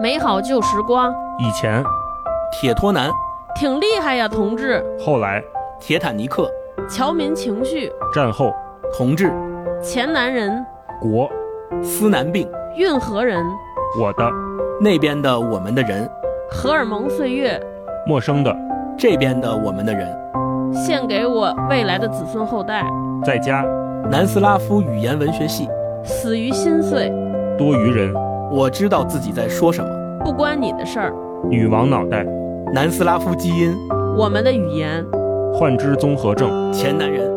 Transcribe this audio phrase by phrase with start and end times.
[0.00, 1.84] 美好旧时光，以前，
[2.58, 3.10] 铁托南、
[3.54, 4.82] 挺厉害呀，同志！
[4.98, 5.44] 后来，
[5.78, 6.50] 铁坦尼克、
[6.88, 8.50] 侨民情绪，战后，
[8.96, 9.30] 同志、
[9.82, 10.64] 前南人、
[11.02, 11.30] 国、
[11.82, 13.44] 思南病、运河人、
[14.00, 14.26] 我的、
[14.80, 16.10] 那边的我们的人、
[16.50, 17.60] 荷尔蒙岁月，
[18.06, 18.56] 陌生的、
[18.96, 20.08] 这边的我们的人、
[20.72, 22.82] 献给我未来的子孙后代，
[23.22, 23.66] 在家、
[24.10, 25.68] 南斯拉夫语言文学系，
[26.02, 27.12] 死于心碎，
[27.58, 28.14] 多余人、
[28.52, 31.14] 我知道自己在说什么，不关你的事儿，
[31.48, 32.24] 女王脑袋、
[32.74, 33.72] 南斯拉夫基因、
[34.16, 35.06] 我们的语言。
[35.54, 37.30] 幻肢综合症、前男人。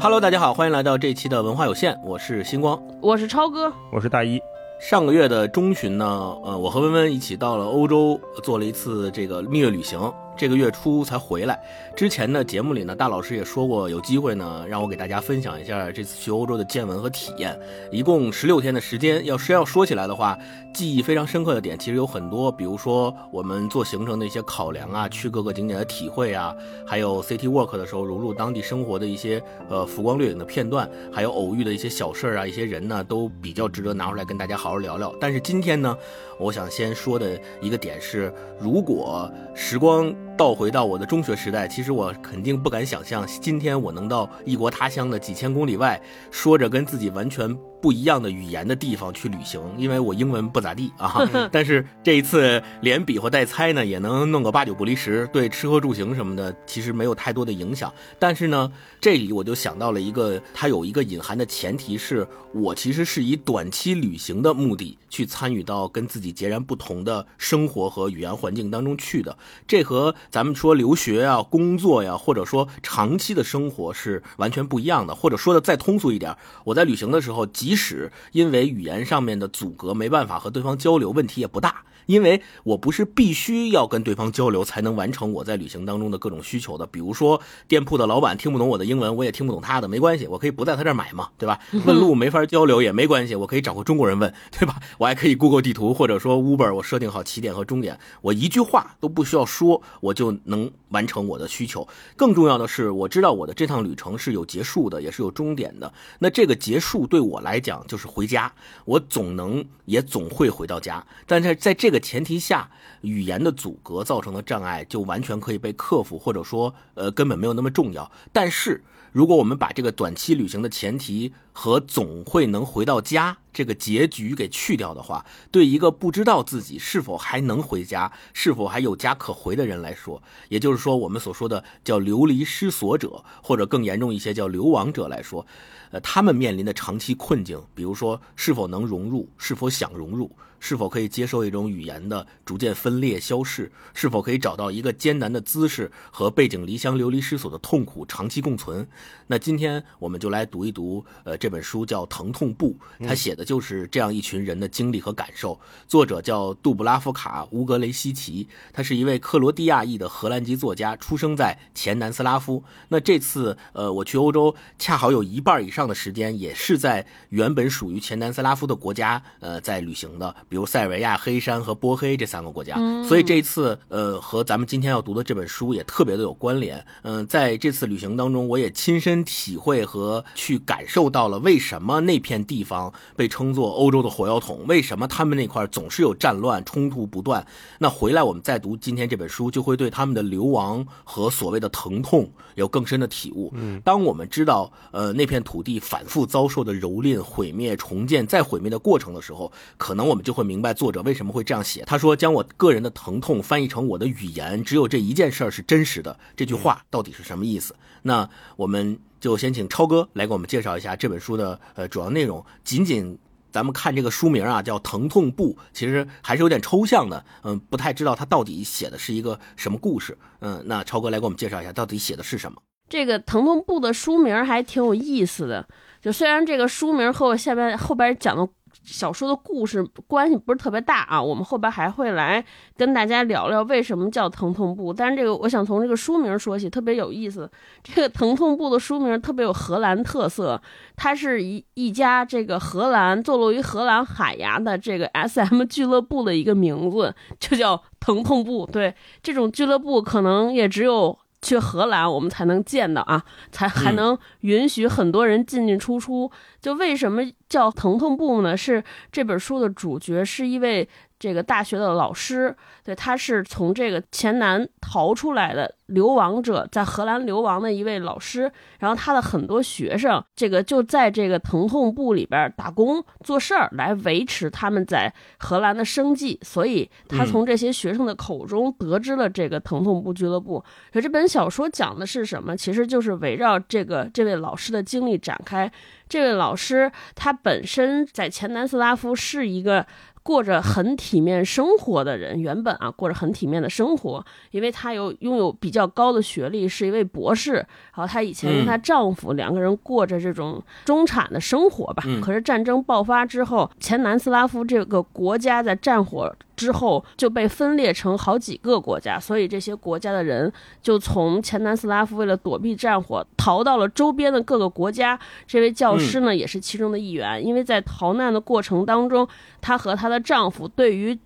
[0.00, 2.82] Hello，大家好，欢迎来到这期的文化有限，我是星光。
[3.02, 4.40] 我是超哥，我是大一。
[4.80, 6.06] 上个月的中旬呢，
[6.44, 10.00] 呃，我和温温一起到了欧洲，做了一次这个蜜月旅行。
[10.38, 11.60] 这个月初才回来。
[11.96, 17.58] 之前的节目里呢，大老师也说过，有机会呢，让我给大家分享一下这次去欧洲的见闻和体验。
[17.90, 20.38] 一共十六天的时间，要是要说起来的话，
[20.72, 26.54] 记忆非常深刻的点其实有很多，比如说我们做行程的一些考量啊，去各个景点的体会啊，
[26.86, 35.12] 还有 City Walk 的时候融入当地生活的一些呃浮光掠影的片段，还有偶遇的一些小事儿啊，一些人呢，都比较值得拿出来跟大家好好聊聊。
[35.20, 35.98] 但是今天呢，
[36.38, 40.14] 我想先说的一个点是，如果时光。
[40.38, 47.58] 倒回到我的中学时代，其实我肯定不敢想象，今天我能到异国他乡的几千公里外，说着跟自己完全。
[47.80, 55.28] 不一样的语言的地方去旅行，因为我英文不咋地啊， 但是这一次连比划带猜呢，也能弄个八九不离十。
[55.32, 57.92] 对吃喝住行什么的，其实没有太多的影响。
[58.18, 69.36] 但是呢，这里我就想到了一个，它有一个隐含的前提是，我其实是以短期旅行的目的去参与到跟自己截然不同的生活和语言环境当中去的。
[69.66, 75.14] 这和咱们说留学啊、工作呀，或者说长期的生活是完全不一样的。
[75.14, 81.84] 或者说的再通俗一点，我在旅行的时候，即即使因为语言上面的阻隔没办法和对方交流，问题也不大。
[82.08, 91.60] 因为我不是必须要跟对方交流才能完成我在旅行当中的各种需求的，比如说店铺的老板听不懂我的英文，我也听不懂他的，没关系，我可以不在他这儿买嘛，对吧？
[91.84, 94.80] 问路没法交流也没关系，我可以找个中国人问，对吧？
[94.96, 101.86] 我还可以 Google 地图或者说 Uber，我设定好起点和终点，我一句话都不需要说，我就能完成我的需求。
[102.16, 105.92] 更重要的是，我知道我的这趟旅程是有结束的，也是有终点的。
[106.20, 108.50] 那这个结束对我来讲就是回家，
[108.86, 111.04] 我总能也总会回到家。
[111.26, 112.70] 但是在这个前提下，
[113.00, 118.10] 语言的阻隔造成的障碍就完全可以被克服，或者说，呃，根本没有那么重要。
[118.32, 118.82] 但是，
[119.12, 135.44] 如果我们把这个短期旅行的前提和总会能回到家这个结局给去掉的话，对一个不知道自己是否还能回家、是否还有家可回的人来说，也就是说，我们所说的叫流离失所者，或者更严重一些叫流亡者来说，
[135.90, 140.30] 呃，他们面临的长期困境，比如说是否能融入，是否想融入。
[140.60, 143.70] 是否可以接受一种语言的逐渐分裂消逝？
[143.94, 148.86] 是否可以找到一个艰难的姿势和背井离乡、流离失所的痛苦长期共存？
[149.26, 152.76] 那今天我们就来读一读，呃，这本书叫《疼痛部》，
[153.06, 155.58] 它写的就是这样一群人的经历和感受。
[155.86, 162.64] 作者叫杜布拉夫卡·乌格雷西奇，他是一位克罗地亚裔的荷兰籍作家，出生在前南斯拉夫。
[162.88, 170.34] 那这次，呃，我去欧洲，恰好有一半以上的时间也是在原本属于前南斯拉夫的国家，呃，在旅行的。
[170.48, 172.74] 比如塞尔维亚、黑山和波黑这三个国家，
[173.04, 176.82] 所以这一次，呃，和咱们今天要读的这本书也特别的有关联。
[177.02, 187.46] 嗯，在这次旅行当中，我也亲身体会和去感受到了为什么那片地方被称作欧洲的火药桶，为什么他们那块总是有战乱、冲突不断。
[187.78, 193.52] 那回来我们再读今天这本书，就会对他们的流亡和所谓的疼痛有更深的体悟。
[193.54, 200.37] 嗯当我们知道，呃，那片土地反复遭受的蹂躏、毁灭、重建再毁灭的过程的时候，可能我们就。
[200.38, 201.82] 会明白作者为什么会这样写。
[201.84, 207.74] 他说：“将我个人的疼痛翻译成我的语言，只有这一件事儿是真实的。”这句话到底是什么意思？
[208.02, 212.44] 那我们就先请超哥来给我们介绍一下这本书的呃主要内容。
[212.62, 213.18] 仅仅
[213.50, 217.24] 咱们看这个书名啊，叫《疼痛部》，其实还是有点抽象的。
[217.42, 220.16] 嗯，不太知道他到底写的是一个什么故事。
[220.38, 222.62] 嗯，那超哥来给我们介绍一下，到底写的是什么？
[222.88, 225.66] 这个《疼痛部》的书名还挺有意思的。
[226.00, 228.48] 就虽然这个书名和我下边后边讲的。
[228.90, 232.42] 小说的故事关系不是特别大啊，我们后边还会来
[232.74, 234.94] 跟大家聊聊为什么叫疼痛部。
[234.94, 237.50] 但是这个我想从这个书名说起，特别有意思。
[237.84, 240.60] 这个疼痛部的书名特别有荷兰特色，
[240.96, 248.66] 它是一一家这个荷兰坐落于荷兰海牙的这个 S.M 俱乐部的一个名字，就叫疼痛部。
[248.72, 251.18] 对，这种俱乐部可能也只有。
[251.40, 256.30] 去荷兰，我们才能见到啊，才还能允许很多人进进出出。
[256.60, 258.56] 就为什么叫疼痛部呢？
[258.56, 258.82] 是
[259.12, 260.88] 这本书的主角是一位
[261.18, 262.54] 这个大学的老师，
[262.84, 268.50] 对，他是从这个前南逃出来的流亡者，在荷兰流亡的一位老师。
[268.78, 276.38] 然后他的很多学生，这个就在这个疼痛部里边打工做事儿，来维持他们在荷兰的生计。
[276.42, 280.62] 所以他从这些学生的口中得知了这个疼痛部俱乐部。
[280.92, 282.56] 可这本小说讲的是什么？
[282.56, 285.70] 其实就是围绕这个这位老师的经历展开。
[286.08, 289.84] 这位老师他本身在前南斯拉夫是一个。
[290.28, 297.54] 过着很体面生活的人，原本啊过着很体面的生活，因为她有拥有比较高的学历，是一位博士。
[297.54, 302.04] 然后她以前跟她丈夫两个人过着这种中产的生活吧。
[302.20, 306.36] 可是战争爆发之后，前南斯拉夫这个国家在战火。
[306.58, 310.52] 之后就被分裂成好几个国家，所以这些国家的人
[310.82, 315.16] 就从前南斯拉夫为了躲避战火，逃到了周边的各个国家。
[315.46, 317.46] 这位教师呢，也是其中的一员。
[317.46, 319.28] 因为在逃难的过程当中，
[319.60, 321.16] 她和她的丈夫对于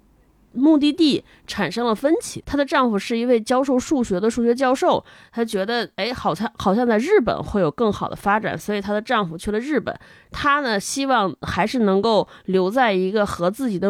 [0.53, 2.43] 目的地产生了分歧。
[2.45, 5.03] 她的丈夫是一位教授数学的数学教授，
[5.33, 9.99] 她觉得哎，好像好像在日本会有更好的发展，所以她的丈夫去了日本。
[10.31, 13.89] 她呢，希望还是能够留在一个和自己的。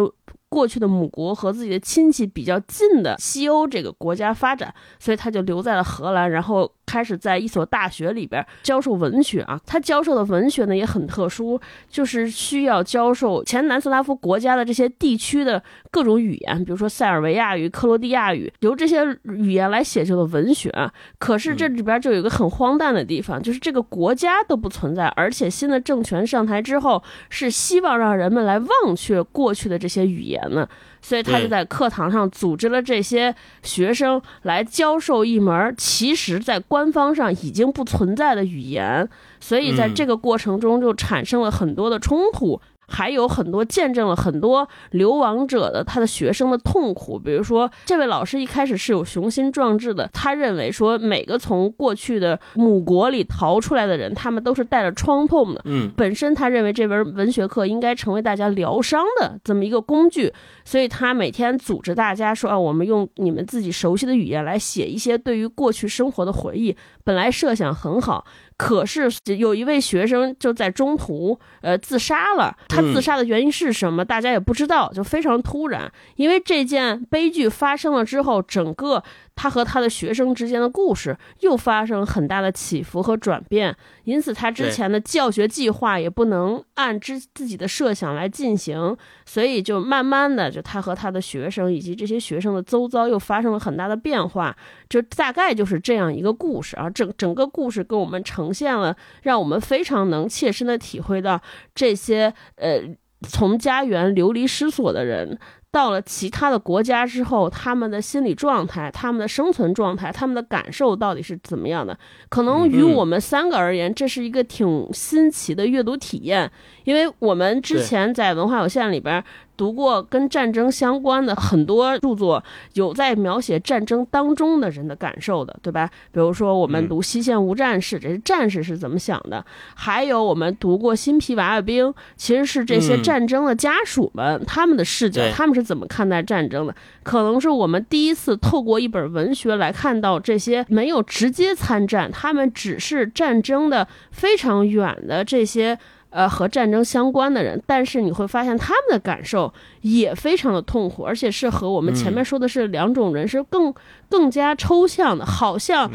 [0.53, 6.71] 过去的母国和自己的亲戚比较近的西欧这个国家发展，所以他就留在了荷兰，然后。
[6.87, 20.73] 开始在一所大学里边教授文学啊，他教授的文学呢也很特殊，就是需要教授前南斯拉夫国家的这些地区的各种语言，比如说塞尔维亚语、克罗地亚语，由这些语言来写就的文学。
[21.19, 30.69] 可是这里边就有一个很荒诞的地方，就是这个国家都不存在，而且新的政权上台之后是希望让人们来忘却过去的这些语言呢。
[31.03, 39.07] 所以他就在课堂上组织了这些学生来教授一门其实在官方上已经不存在的语言，
[39.41, 42.61] 所以在这个过程中就产生了很多的冲突。
[42.89, 55.63] 还有很多见证了很多流亡者的他的学生的痛苦，比如说这位老师一开始是有雄心壮志的，他认为说每个从过去的母国里逃出来的人，他们都是带着创痛的。
[55.65, 60.31] 嗯，本身他认为这门文学课应该成为大家疗伤的这么一个工具，
[60.65, 66.77] 所以他每天组织大家说啊，我们用你们自己熟悉的语言来写一些对于过去生活的回忆。
[67.05, 68.25] 本来设想很好。
[68.57, 74.05] 可是有一位学生就在中途呃自杀了，他自杀的原因是什么？
[74.05, 75.91] 大家也不知道，就非常突然。
[76.15, 79.03] 因为这件悲剧发生了之后，整个。
[79.35, 83.75] 他和他的学生之间的故事又发生很大的起伏和转变，
[84.05, 94.55] 因此他之前的教学计划也不能按之自己的设想来进行，所以就慢慢的，就他和他的学生以及这些学生的周遭又发生了很大的变化，
[94.89, 96.89] 就大概就是这样一个故事啊。
[96.91, 101.41] 整整个故事给我们呈现了，让我们非常能切身的体会到
[101.75, 102.81] 这些呃
[103.23, 105.39] 从家园流离失所的人。
[105.73, 111.99] 到了其他的国家之后，他们的心理状态、他们的生存状态、他们的感受到底是怎么样的？
[112.29, 116.49] 可能与我们三个而言，这是一个挺新奇的阅读体验，
[116.85, 119.25] 因为我们之前在文化有限里边。
[119.63, 122.43] 读过跟战争相关的很多著作，
[122.73, 125.89] 有在描写战争当中的人的感受的，对吧？
[126.11, 129.45] 比如说我们读《西线无战事》，这些战士是怎么想的？
[129.77, 131.87] 还有我们读过《新皮娃娃兵》，
[132.17, 136.75] 其实是这些战争的家属们他们的视角，他们是怎么看待战争的？
[137.05, 145.79] 可能是我们第一次透过一本文学来看到这些没有直接参战，他们只是战争的非常远的这些。
[146.13, 153.73] 呃，和战争相关的人，但是你会发现他们的感受也非常的痛苦，而且是和我们前面说的是两种人是更
[154.11, 155.91] 更加抽象的，好像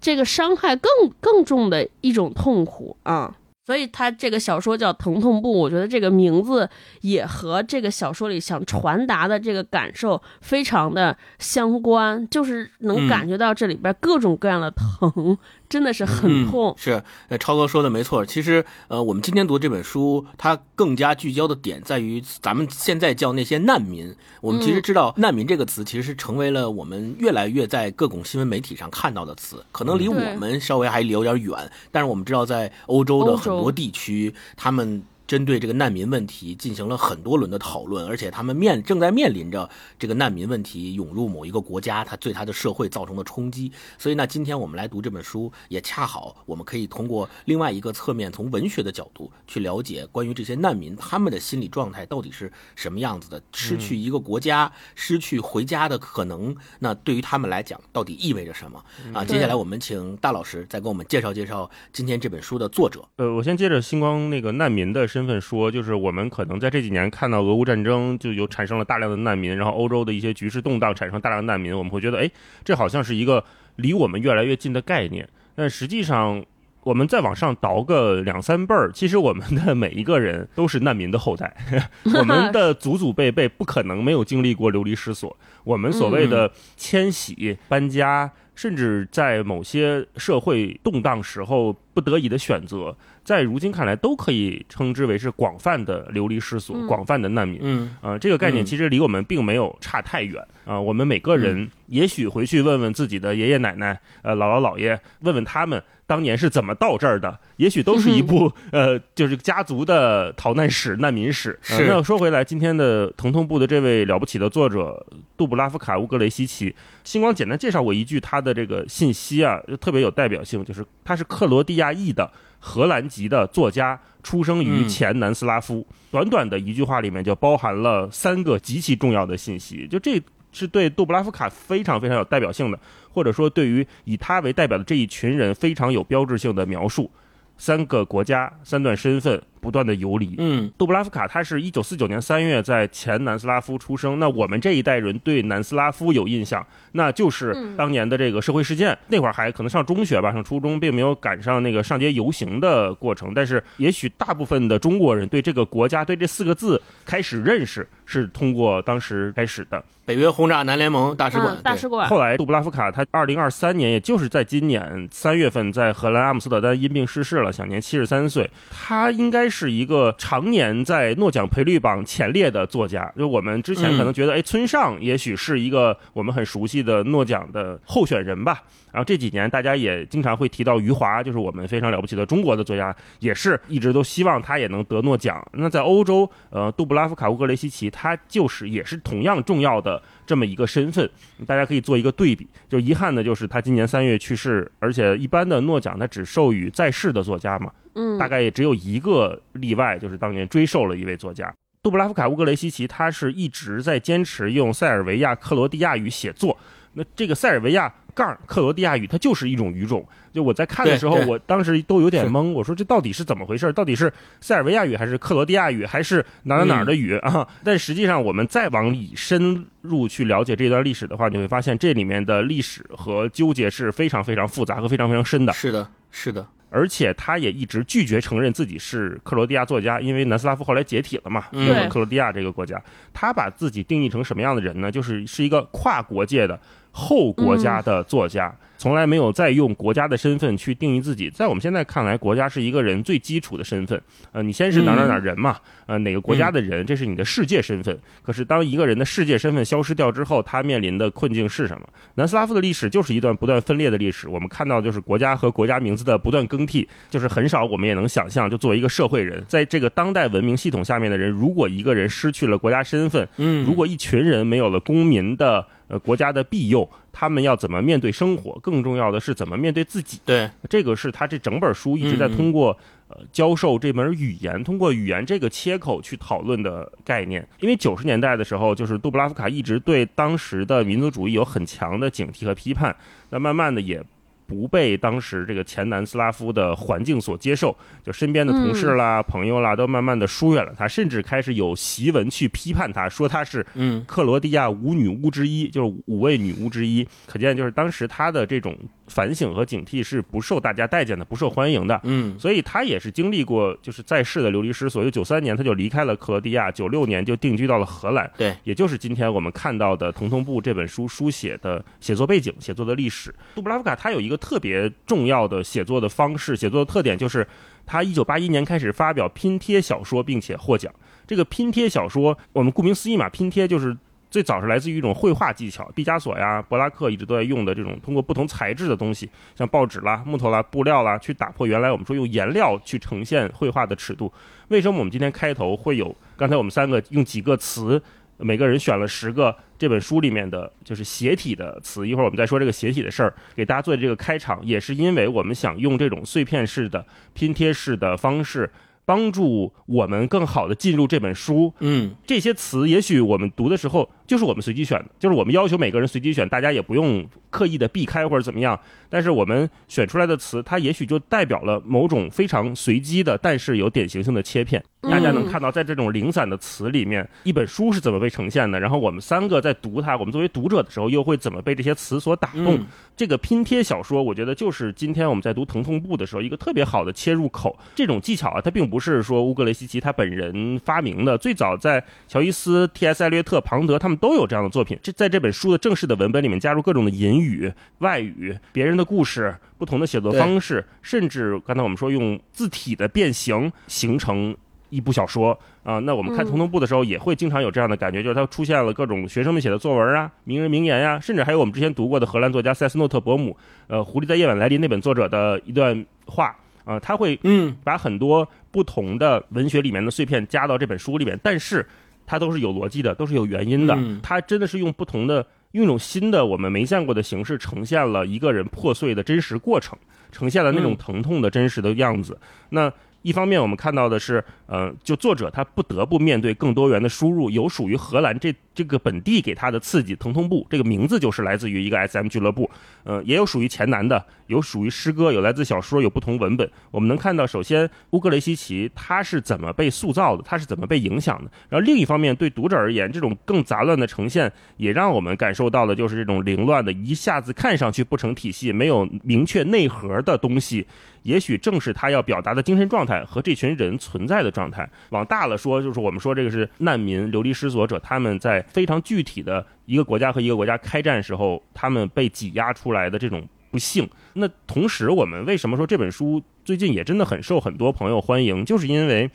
[0.00, 3.34] 这个伤害更更重的一种痛苦啊。
[3.66, 6.68] 所以他这个小说叫《疼痛部》，我觉得这个名字
[7.00, 15.38] 也和这个小说里想传达的这个感受非常的相关，就是能感觉到这里边各种各样的疼。
[15.74, 18.24] 真的是很痛，是，呃，超哥说的没错。
[18.24, 24.14] 其实，呃，我们今天读这本书，它更加聚焦的点在于，咱们现在叫那些难民。
[24.40, 31.68] 我们其实知道，难民这个词其实是成为了我们越来越在各种新闻媒体上看到的词，可能离我们稍微还有点远。
[31.90, 35.02] 但是我们知道，在欧洲的很多地区，他们。
[35.26, 43.72] 针对这个难民问题进行了很多轮的讨论，而且他们面正在面临着这个难民问题涌入某一个国家，它对他的社会造成的冲击。
[43.98, 53.42] 所以呢，今天我们来读这本书，也恰好我们可以通过另外一个侧面，从文学的角度去了解关于这些难民他们的心理状态到底是什么样子的。
[53.54, 59.24] 失去一个国家，失去回家的可能，那对于他们来讲到底意味着什么啊？
[59.24, 63.02] 接下来我们请大老师再给我们介绍介绍今天这本书的作者。
[63.16, 65.08] 呃，我先接着星光那个难民的。
[65.14, 72.28] 身份说，就是我们可能在这几年看到俄乌战争就有产生了大量的难民，然后欧洲的一些局势动荡产生大量难民，我们会觉得，哎，
[72.64, 73.44] 这好像是一个
[73.76, 75.28] 离我们越来越近的概念。
[75.54, 76.44] 但实际上，
[76.82, 81.56] 我们再往上倒个两三辈儿，其实我们的每一个人都是难民的后代，
[82.18, 85.36] 我们的祖祖辈辈不可能没有经历过流离失所。
[85.62, 96.86] 我们所谓的迁徙、搬家，甚至在某些社会动荡时候不得已的选择，在如今看来都可以称之为是广泛的流离失所、嗯。
[96.86, 97.58] 广泛的难民。
[97.62, 97.96] 嗯。
[98.02, 98.66] 呃，这个概念嗯。
[98.66, 111.60] 其实离我们并没有差太远啊、我们每个人也许回去问问自己的爷爷奶奶、呃姥姥姥爷，问问他们当年是怎么到这儿的，也许都是一部呃就是家族的逃难史、难民史。
[111.68, 122.32] 那说回来，今天的疼痛部的这位了不起的作者杜布拉夫卡乌格雷西奇，星光简单介绍过一句他的这个信息啊，就特别有代表性，就是他是克罗地亚裔的
[122.66, 125.86] 荷兰籍的作家，出生于嗯前南斯拉夫。
[126.10, 130.18] 短短的一句话里面就包含了三个极其重要的信息，就这
[130.50, 132.78] 是对杜布拉夫卡非常非常有代表性的，
[133.12, 137.10] 或者说对于以他为代表的这一群人非常有标志性的描述。
[137.58, 144.18] 三个国家、三段身份不断的游离，嗯杜布拉夫卡他是一九四九年三月在前南斯拉夫出生。
[144.18, 148.96] 那我们这一代人对南斯拉夫有印象，那就是嗯当年的这个社会事件。
[149.08, 153.32] 那会儿还可能上中学吧，上初中，并没有赶上那个上街游行的过程。
[153.34, 159.82] 但是也许大部分的中国人对这个国家、对这四个字开始认识，是通过当时开始的。
[160.06, 168.50] 北约轰炸南联盟大使馆嗯，，大使馆，后来，杜布拉夫卡他二零二三年，也就是在今年三月份，在荷兰阿姆斯特丹因病逝世了，享年七十三岁。
[168.70, 173.08] 他应该是一个常年在诺奖赔率榜前列的作家。
[173.16, 178.64] 就我们之前可能觉得，哎，村上也许是一个我们很熟悉的诺奖的候选人吧。
[178.94, 185.44] 然后这几年大家也经常会提到余华，就是我们非常了不起的中国的作家，也是一直都希望他也能得诺奖。
[185.54, 191.10] 那在欧洲，呃，杜布拉夫卡乌格雷西奇他就是也是同样重要的这么一个身份，
[191.44, 192.46] 大家可以做一个对比。
[192.68, 201.52] 就遗憾的就是他今年三月去世，而且一般的诺奖他只授予在世的作家嘛，嗯，大概也只有一个例外，就是当年追授了一位作家。
[201.82, 206.56] 杜布拉夫卡乌格雷西奇，他是一直在坚持用塞尔维亚克罗地亚语写作。
[206.94, 210.06] 那这个塞尔维亚杠克罗地亚语，它就是一种语种。
[210.32, 213.72] 就我在看的时候，我当时都有点懵，我说这到底是怎么回事？
[213.72, 217.46] 到底是塞尔维亚语还是克罗地亚语，还是哪哪哪儿的语、啊？
[217.62, 225.52] 但实际上，我们再往里深入去了解这段历史的话，你会发现这里面的历史和纠结是非常非常复杂和非常非常深的。
[225.52, 232.82] 是的，是的，而且他也一直拒绝承认自己是克罗地亚作家，因为南斯拉夫后来解体了嘛，嗯克罗地亚这个国家。
[233.12, 234.90] 他把自己定义成什么样的人呢？
[234.90, 236.58] 就是是一个跨国界的
[236.96, 241.28] 后国家的作家，从来没有再用国家的身份去定义自己。
[241.28, 244.00] 在我们现在看来，国家是一个人最基础的身份。
[244.30, 247.98] 呃，你先是哪儿哪儿哪儿人嘛，呃，哪个国家的人，这是你的世界身份。
[248.22, 251.86] 可是当一个人的世界身份消失掉之后，他面临的困境是什么？
[252.14, 254.28] 南斯拉夫的历史就是一段不断分裂的历史。
[254.28, 268.58] 我们看到就是国家和国家名字的不断更替，就是很少我们也能想象，就作为一个社会人，在这个当代文明系统下面的人，如果一个人失去了国家身份，嗯，如果一群人没有了公民的呃国家的庇佑，他们要怎么面对生活？
[268.60, 270.20] 更重要的是怎么面对自己。
[270.24, 272.76] 对，这个是他这整本书一直在通过
[273.08, 277.46] 呃教授这门语言，通过语言这个切口去讨论的概念。
[277.60, 282.94] 因为九十年代的时候，就是杜布拉夫卡一直对当时的民族主义有很强的警惕和批判，
[283.30, 284.02] 那慢慢的也。
[284.46, 297.06] 不被当时这个前南斯拉夫的环境所接受，就身边的同事啦、朋友啦，都慢慢的疏远了他，甚至开始有檄文去批判他，说他是嗯克罗地亚五女巫之一，就是五位女巫之一。
[297.26, 302.00] 可见，就是当时他的这种反省和警惕是不受大家待见的，不受欢迎的。
[302.04, 305.02] 嗯所以他也是经历过就是在世的流离失所。
[305.04, 308.30] 有九三年他就离开了克罗地亚，九六年就定居到了荷兰。
[308.36, 313.34] 对，也就是今天我们看到的《疼痛部》这本书书写的写作背景、写作的历史。
[313.54, 317.46] 杜布拉夫卡他有一个特别重要的写作的方式、写作的特点，就是
[317.86, 320.92] 他一九八一年开始发表拼贴小说，并且获奖。
[321.26, 323.96] 这个拼贴小说，我们顾名思义嘛，拼贴就是
[324.30, 334.32] 最早是来自于一种绘画技巧，毕加索呀、柏拉克一直都在用的这种通过不同材质的东西，像报纸啦、木头啦、布料啦，去打破原来我们说用颜料去呈现绘画的尺度。
[334.68, 338.02] 为什么我们今天开头会有刚才我们三个用几个词，
[338.38, 348.70] 每个人选了十个这本书里面的就是斜体的词，一会儿我们再说这个斜体的事儿，给大家做的这个开场，也是因为我们想用这种碎片式的拼贴式的方式。
[349.04, 351.72] 帮助我们更好的进入这本书。
[351.80, 358.78] 嗯这些词也许我们读的时候就是我们随机选的，就是我们要求每个人随机选，大家也不用刻意的避开或者怎么样。
[359.08, 364.82] 但是我们选出来的词，它也许就代表了某种非常随机的，但是有典型性的切片。
[365.02, 368.80] 大家能看到，在这种零散的词里面，一本书是怎么被呈现的。
[368.80, 372.76] 然后我们三个在读它，我们作为读者的时候，又会怎么被这些词所打动？
[372.76, 377.78] 嗯这个拼贴小说，我觉得就是今天我们在读《疼痛部》的时候一个特别好的切入口。
[377.94, 383.24] 这种技巧啊，它并不不是说乌格雷西奇他本人发明的，最早在乔伊斯、T.S.
[383.24, 384.96] 艾略特、庞德他们都有这样的作品。
[385.02, 394.56] 这在这本书的正式的文本里面加入各种的引语、外语、别人的故事、不同的写作方式，甚至刚才我们说用字体的变形形成。
[394.90, 403.56] 一部小说啊、那我们看《嗯疼痛部》的时候，也会经常有这样的感觉，就是它出现了各种学生们写的作文啊、名人名言呀、甚至还有我们之前读过的荷兰作家塞斯诺特伯姆，
[403.88, 411.86] 呃，《狐狸在夜晚来临》那本作者的一段话啊、他会嗯把很多不同的文学里面的碎片加到这本书里面，但是
[412.26, 413.94] 它都是有逻辑的，都是有原因的。
[413.96, 419.98] 嗯它真的是用不同的、用一种新的我们没见过的形式，呈现了一个人破碎的真实过程，
[420.30, 422.38] 呈现了那种嗯疼痛的真实的样子。
[422.70, 430.14] 那一方面，我们看到的是，呃，就作者他不得不面对更多元的输入，有属于荷兰这这个本地给他的刺激。
[430.16, 432.70] 疼痛部这个名字就是来自于一个 SM 俱乐部，
[433.04, 436.68] 呃，也有属于前南的，有属于诗歌，有来自小说，有不同文本。
[436.90, 441.50] 我们能看到，首先乌格雷西奇他是怎么被塑造的，他是怎么被影响的。
[441.68, 450.86] 然后另一方面，对读者而言，这种更杂乱的呈现，也让我们感受到的就是这种凌乱的，一下子看上去不成体系、没有明确内核的东西。
[451.22, 454.86] 也许正是他要表达的精神状态和这群人存在的状态。
[455.08, 464.08] 往大了说，就是我们说这个是难民、流离失所者，他们在非常具体的一个国家和一个国家开战时候，他们被挤压出来的这种不幸。
[464.34, 469.30] 那同时，我们为什么说这本书最近也真的很受很多朋友欢迎，就是因为。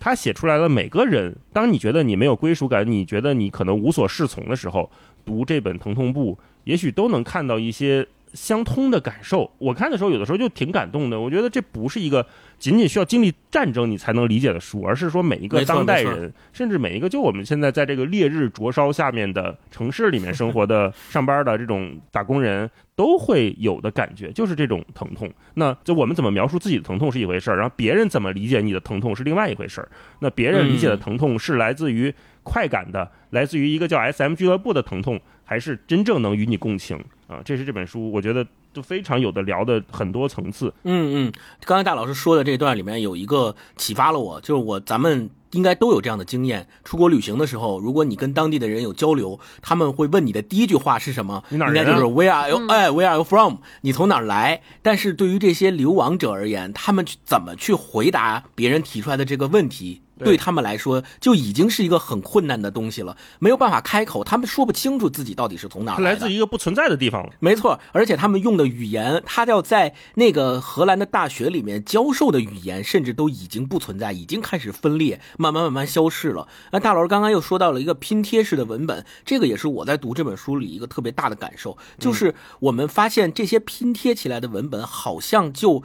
[0.00, 4.90] 他写出来了，每个人，当你觉得你没有归属感，你觉得你可能无所适从的时候，
[5.24, 9.50] 读这本《疼痛部》，也许都能看到一些相通的感受。
[9.56, 11.18] 我看的时候，有的时候就挺感动的。
[11.18, 12.26] 我觉得这不是一个
[12.58, 25.30] 仅仅需要经历战争你才能理解的书，而是说每一个当代人，甚至每一个就我们现在在这个烈日灼烧下面的城市里面生活的 上班的这种打工人，都会有的感觉，就是这种疼痛。
[25.54, 29.88] 那就我们怎么描述自己的疼痛是一回事儿，然后别人怎么理解你的疼痛是另外一回事儿。
[30.20, 32.12] 那别人理解的嗯疼痛是来自于
[32.42, 37.40] 快感的，来自于一个叫 S.M 俱乐部的疼痛，还是真正能与你共情啊？
[37.44, 40.74] 这是这本书我觉得都非常有的聊的很多层次。
[40.82, 41.32] 嗯嗯，
[41.64, 46.66] 刚才大老师说的这段里面有一个启发了我，就是我咱们应该都有这样的经验。
[46.82, 51.44] 出国旅行的时候，如果你跟当地的人有交流，他们会问你的第一句话是什么？
[51.48, 53.58] 你哪人啊应该就是 Where are you？、哎，Where are you from？
[53.82, 54.60] 你从哪儿来？
[54.82, 60.02] 但是对于这些流亡者而言，他们去怎么去回答别人提出来的这个问题？
[60.18, 67.32] 对对他们来说，就已经是一个很困难的东西了，没有办法开口，他们说不清楚自己到底是从哪儿来自一个不存在的地方了。
[67.40, 76.46] 没错，而且他们用的语言，他要在那个荷兰的大学里面教授的语言，甚至都已经不存在，已经开始分裂，慢慢慢慢消逝了。
[76.70, 85.82] 那大老师刚刚又说到了一个拼贴式的文本，这个也是我在读这本书里一个特别大的感受，就是我们发现这些拼贴起来的文本，好像就。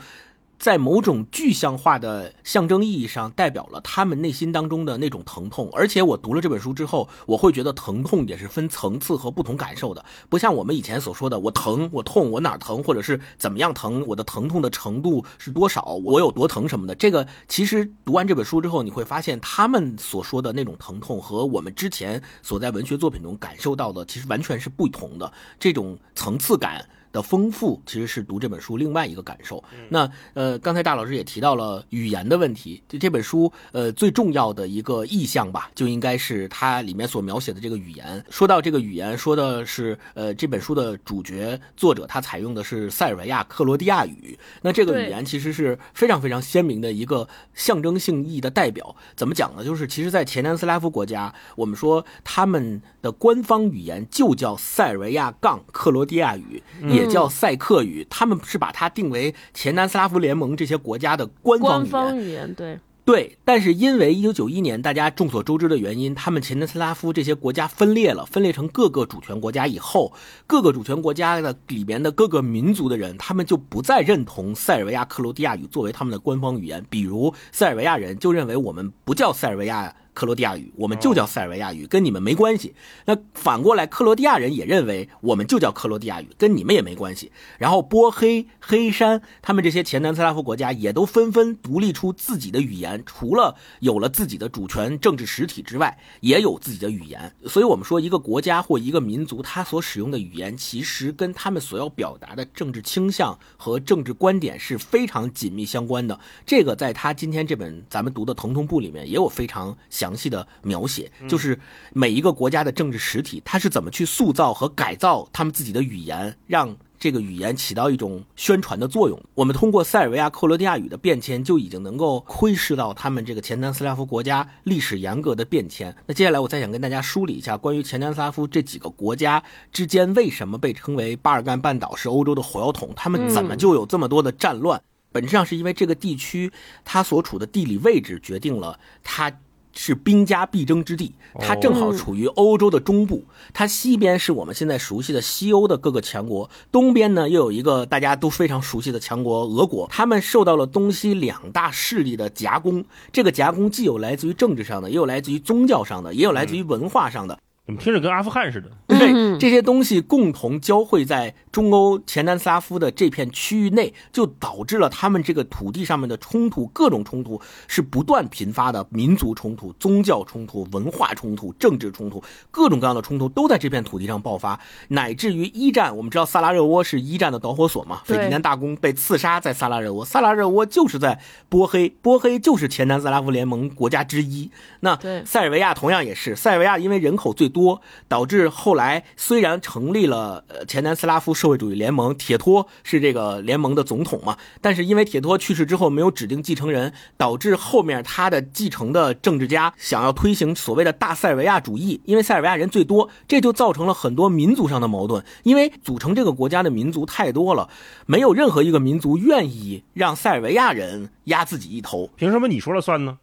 [0.60, 5.69] 在某种具象化的象征意义上，代表了他们内心当中的那种疼痛。
[5.72, 16.93] 而且我读了这本书之后，我会觉得疼痛也是分层次和不同感受的，不像我们以前所说的，我疼，我痛，我哪疼，或者是怎么样疼，我的疼痛的程度是多少，我有多疼什么的。
[16.93, 25.32] 这个其实读完这本书之后，你会发现他们所说的那种疼痛和我们之前所在文学作品中感受到的，其实完全是不同的。
[25.58, 26.86] 这种层次感。
[27.12, 29.63] 的丰富其实是读这本书另外一个感受。
[29.89, 38.24] 那呃，刚才大老师也提到了语言的问题，就这本书呃最重要的一个意象吧，就应该是它里面所描写的这个语言。
[38.30, 44.38] 说到这个语言，说的是呃这本书的主角作者他采用的是塞尔维亚克罗地亚语。
[44.62, 48.95] 那这个语言其实是非常非常鲜明的一个象征性意义的代表。
[49.15, 49.63] 怎么讲呢？
[49.63, 56.62] 就是其实，在前南斯拉夫国家，我们说他们的官方语言就叫塞尔维亚杠克罗地亚语，
[56.99, 58.05] 也叫塞克语。
[58.09, 61.91] 他们是把它定为前南斯拉夫联盟这些国家的官方语言。
[61.91, 70.13] 方语言对，对，但是因为一九九一年大家众所周知的原因，他们前南斯拉夫这些国家分裂了，分裂成各个主权国家以后，
[70.45, 76.85] 各个主权国家的里面的各个民族的人，他们就不再认同塞尔维亚克罗地亚语作为他们的官方语言。
[76.89, 79.95] 比如塞尔维亚人就认为我们不叫塞尔维亚。
[80.19, 82.75] 克罗地亚语，我们就叫塞尔维亚语，跟你们没关系。
[83.05, 87.32] 那反过来，克罗地亚人也认为我们就叫克罗地亚语，跟你们也没关系。
[87.58, 97.34] 然后波黑、黑山，他们这些前南斯拉夫国家也都纷纷独立出自己的语言，除了有了自己的主权政治实体之外，也有自己的语言。
[97.45, 106.19] 所以，我们说一个国家或一个民族，他所使用的语言，其实跟他们所要表达的政治倾向和政治观点是非常紧密相关的。
[106.45, 111.60] 这个在他今天这本咱们读的《疼痛部》里面也有非常详细的描写，就是
[111.93, 119.17] 每一个国家的政治实体，它是怎么去塑造和改造他们自己的语言，让这个语言起到一种宣传的作用。
[119.34, 125.95] 我们通过塞尔维亚克罗地亚语的变迁，就已经能够窥视到他们这个前南斯拉夫国家历史严格的变迁。
[126.06, 129.41] 那接下来我再想跟大家梳理一下关于前南斯拉夫这几个国家
[129.72, 134.82] 之间为什么被称为巴尔干半岛是欧洲的火药桶，他们怎么就有这么多的战乱？
[135.12, 136.52] 本质上是因为这个地区
[136.86, 139.32] 它所处的地理位置决定了它
[139.73, 143.23] 是兵家必争之地，它正好处于欧洲的中部。
[143.53, 149.88] 它西边是我们现在熟悉的西欧的各个强国，东边呢又有一个大家都非常熟悉的强国俄国。
[149.91, 157.38] 他们受到了东西两大势力的夹攻，这个夹攻既有来自于政治上的，也有来自于宗教上的，也有来自于文化上的。
[157.69, 158.67] 怎么听着跟阿富汗似的？
[158.88, 184.49] 对，这些东西共同交汇在中欧前南斯拉夫的这片区域内，就导致了他们这个土地上面的冲突，各种冲突是不断频发的，民族冲突、宗教冲突、文化冲突、政治冲突，各种各样的冲突都在这片土地上爆发，乃至于一战，我们知道萨拉热窝是一战的导火索嘛，斐迪南大公被刺杀在萨拉热窝，萨拉热窝就是在波黑，波黑就是前南斯拉夫联盟国家之一。
[184.79, 187.59] 那塞尔维亚同样也是，塞尔维亚因为人口最多。
[187.60, 207.67] 多导致后来虽然成立了呃前南斯拉夫社会主义联盟，铁托是这个联盟的总统嘛，但是因为铁托去世之后没有指定继承人，导致后面他的继承的政治家想要推行所谓的大塞尔维亚主义，因为塞尔维亚人最多，这就造成了很多民族上的矛盾，因为组成这个国家的民族太多了，
[208.06, 213.17] 没有任何一个民族愿意让塞尔维亚人压自己一头，凭什么你说了算呢？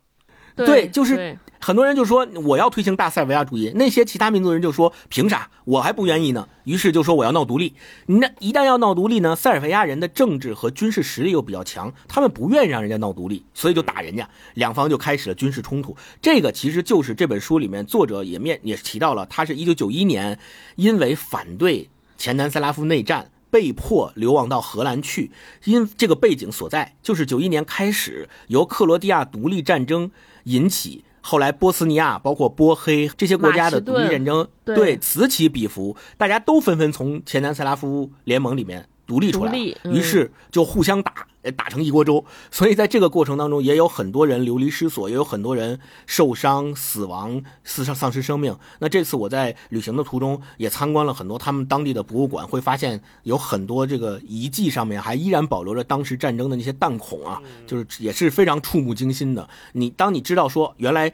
[0.57, 5.51] 对，就是很多人就说我要推行大塞尔维亚主义，那些其他民族人就说凭啥？
[5.65, 6.49] 我还不愿意呢。
[6.65, 7.75] 于是就说我要闹独立。
[8.07, 15.95] 那一旦要闹独立呢，塞尔维亚人的政治和军事实力又比较强，他们不愿意让人家闹独立，所以就打人家，两方就开始了军事冲突。
[16.23, 20.39] 这个其实就是这本书里面作者也面也提到了，他是一九九一年
[20.77, 23.31] 因为反对前南斯拉夫内战。
[23.49, 25.31] 被迫流亡到荷兰去，
[25.65, 30.11] 因这个背景所在，就是九一年开始由克罗地亚独立战争
[30.47, 38.89] 引起，后来波斯尼亚包括波黑这些国家的独立战争，对此起彼伏，大家都纷纷从前南斯拉夫联盟里面。
[39.07, 39.53] 独立出来，
[39.85, 42.25] 于是就互相打，打成一锅粥。
[42.51, 48.57] 所以在这个过程当中，也有很多人流离失所，也有很多人受伤、死亡、死伤、丧失生命。
[48.79, 59.49] 那这次我在旅行的途中也参观了很多他们当地的博物馆，会发现有很多这个遗迹上面还依然保留着当时战争的那些弹孔啊，就是也是非常触目惊心的。
[59.73, 61.13] 你当你知道说原来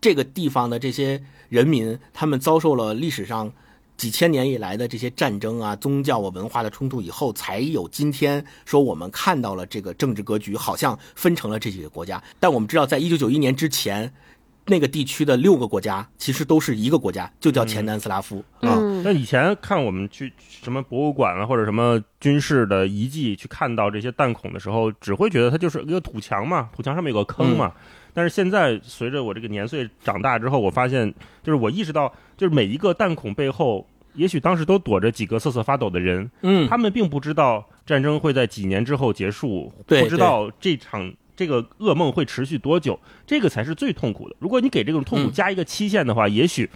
[0.00, 3.52] 这个地方的这些人民，他们遭受了历史上。
[3.96, 12.22] 几千年以来的这些战争啊、宗教啊、文化的冲突以后，才有今天说我们看到了这个政治格局，好像分成了这几个国家。
[12.40, 14.12] 但我们知道，在一九九一年之前，
[14.66, 18.78] 那个地区的六个国家其实都是一个国家，就叫前南斯拉夫啊。
[19.04, 27.72] 那以前看我们去什么博物馆啊，或者什么军事的遗迹，去看到这些弹孔的时候，只会觉得它就是一个土墙嘛，土墙上面有个坑嘛。
[28.14, 33.86] 但是现在随着我这个年岁长大之后，我发现，就是我意识到，就是每一个弹孔背后。
[34.14, 44.36] 也许当时都躲着几个瑟瑟发抖的人，嗯，他们并不知道战争会在几年之后结束，不知道这场这个噩梦会持续多久，这个才是最痛苦的。
[44.38, 46.68] 如果你给这种痛苦加一个期限的话，也许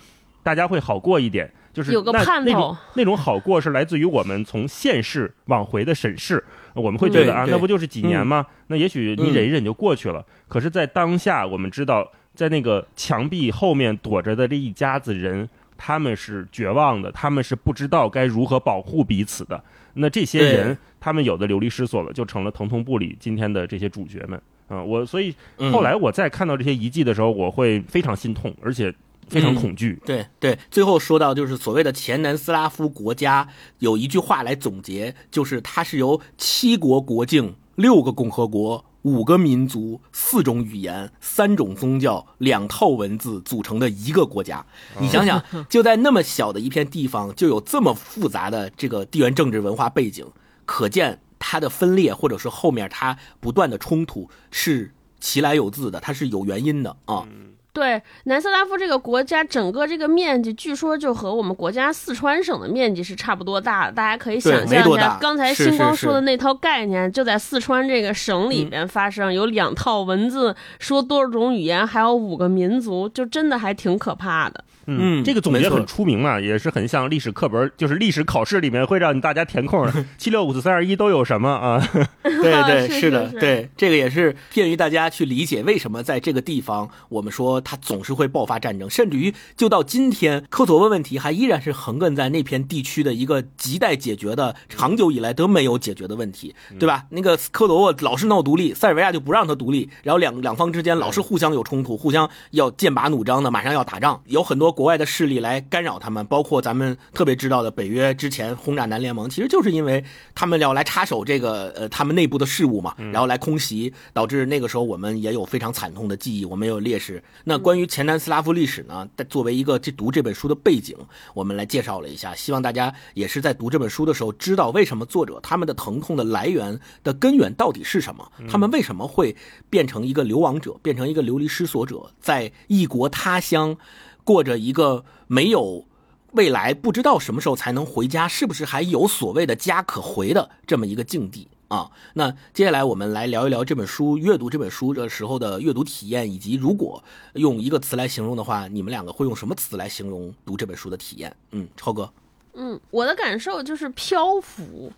[0.42, 1.52] 大家会好过一点。
[1.74, 6.42] 就是有个盼头，那种好过是来自于我们从现世往回的审视，
[6.76, 8.46] 我们会觉得啊，那不就是几年吗？
[8.68, 10.24] 那也许你忍一忍就过去了。
[10.46, 15.48] 可是，在当下，我们知道，在那个墙壁后面躲着的这一家子人。
[15.78, 19.62] 他们是绝望的，他们是不知道该如何保护彼此的。
[19.92, 24.40] 那这些人，他们有的流离失所了，就成了疼痛部里今天的这些主角们。
[24.68, 25.34] 啊，我所以
[25.70, 28.90] 后来我再看到这些遗迹的时候，我会非常心痛，而且
[29.28, 30.00] 非常恐惧。
[30.04, 38.84] 对对，最后说到就是所谓的前南斯拉夫国家，有一句话来总结，就是它是由七国国境、六个共和国。
[39.02, 44.66] 五个民族、四种语言、三种宗教、两套文字组成的一个国家，
[44.98, 50.26] 你想想，就在那么小的一片地方，就有这么复杂的这个地缘政治文化背景，
[50.64, 57.28] 可见它的分裂，或者是后面它不断的冲突是其来有自的，它是有原因的啊。
[57.76, 63.92] 对，南斯拉夫这个国家整个这个面积，据说就和我们国家四川省的面积是差不多大的。
[63.92, 74.64] 大家可以想象一下，刚才星光说的那套概念，就在四川这个省里边发生，有两套文字，说多少种语言，还有五个民族，就真的还挺可怕的。
[74.86, 81.88] 嗯，这个总结很出名嘛，也是很像历史课本，就是历史考试里面会让大家填空， 七六五四三二一都有什么啊？
[82.22, 97.06] 对对， 是的，对，这个也是便于大家去理解为什么在这个地方，我们说它总是会爆发战争，甚至于就到今天，科索沃问题还依然是横亘在那片地区的一个亟待解决的、长久以来都没有解决的问题，对吧？
[97.10, 104.75] 那个科索沃老是闹独立，塞尔维亚就不让他独立，然后两两方之间老是互相有冲突，互相要剑拔弩张的，马上要打仗，有很多。
[104.76, 117.24] 国外的势力来干扰他们，包括咱们特别知道的北约之前轰炸南联盟，其实就是因为他们要来插手这个呃他们内部的事务嘛，然后来空袭，导致那个时候我们也有非常惨痛的记忆，我们也有烈士。
[117.44, 120.94] 那关于前南斯拉夫历史呢，作为一个这读这本书的背景，
[121.32, 129.34] 我们来介绍了一下，希望大家也是在读这本书的时候知道为什么作者他们的疼痛的来源的根源到底是什么，他们为什么会
[129.70, 133.78] 变成一个流亡者，变成一个流离失所者，在异国他乡。
[134.26, 135.84] 过着一个没有
[136.32, 141.92] 未来，不知道什么时候才能回家，是不是还有所谓的家可回的这么一个境地啊？
[142.14, 147.02] 那接下来我们来聊一聊这本书，阅读这本书的时候的阅读体验，以及如果
[147.34, 151.34] 用一个词来形容的话，你们两个会用什么词来形容读这本书的体验？
[151.52, 152.12] 嗯，超哥，
[152.54, 154.92] 嗯，我的感受就是漂浮。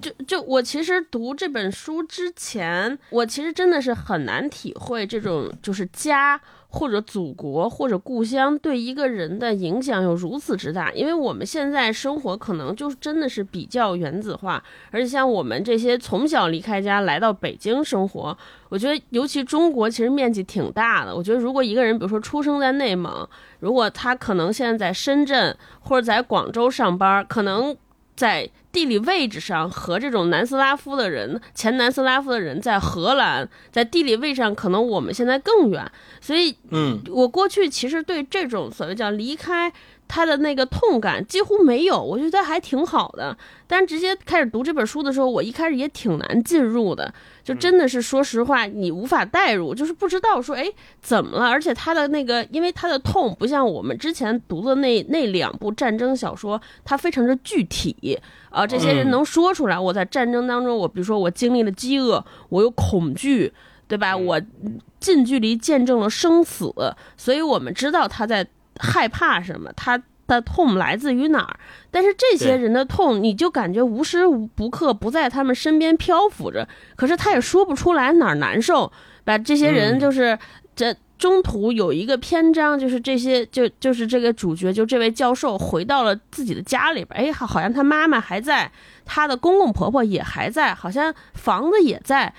[0.00, 6.40] 就就我其实读这本书之前，我其实真的是很难体会这种就是家。
[6.72, 18.36] 或者祖国或者故乡对一个人的影响有如此之大，因为我们现在生活可能就真的是比较原子化，而且像我们这些从小离开家来到北京生活，
[18.68, 21.14] 我觉得尤其中国其实面积挺大的。
[21.14, 23.28] 我觉得如果一个人比如说出生在内蒙，
[23.58, 27.76] 如果他可能现在在深圳或者在广州上班，可能
[28.20, 28.50] 在。
[28.72, 39.72] 地理位置上和这种南斯拉夫的人，前南斯拉夫的人在荷兰，在地理位置上可能我们现在更远，所以，嗯，我过去其实对这种所谓叫离开。
[40.10, 43.36] 他的那个痛感几乎没有，我觉得还挺好的。
[43.68, 50.66] 但直接开始读这本书的时候，我一开始也挺难进入的，就真的是说实话，你无法代入，就是不知道说，哎，
[51.00, 51.46] 怎么了？
[51.46, 58.18] 而且他的那个，因为他的痛不像我们之前读的那那两部战争小说，它非常的具体
[58.50, 59.78] 啊，这些人能说出来。
[59.78, 63.52] 我在战争当中，我比如说我经历了饥饿，我有恐惧，
[63.86, 64.16] 对吧？
[64.16, 64.42] 我
[64.98, 66.74] 近距离见证了生死，
[67.16, 68.44] 所以我们知道他在。
[68.80, 69.72] 害怕什么？
[69.76, 71.56] 他的痛来自于哪儿？
[71.90, 78.90] 但是这些人的痛，你就感觉无时无刻不在他们身边漂浮着，可是他也说不出来哪儿难受。
[79.24, 80.38] 把这些人就是
[80.74, 88.70] 这中途有一个篇章，就是这些就就是这个主角，就这位教授回到了自己的家里边，哎，好好像他妈妈还在，
[89.04, 92.32] 他的公公婆婆也还在，好像房子也在。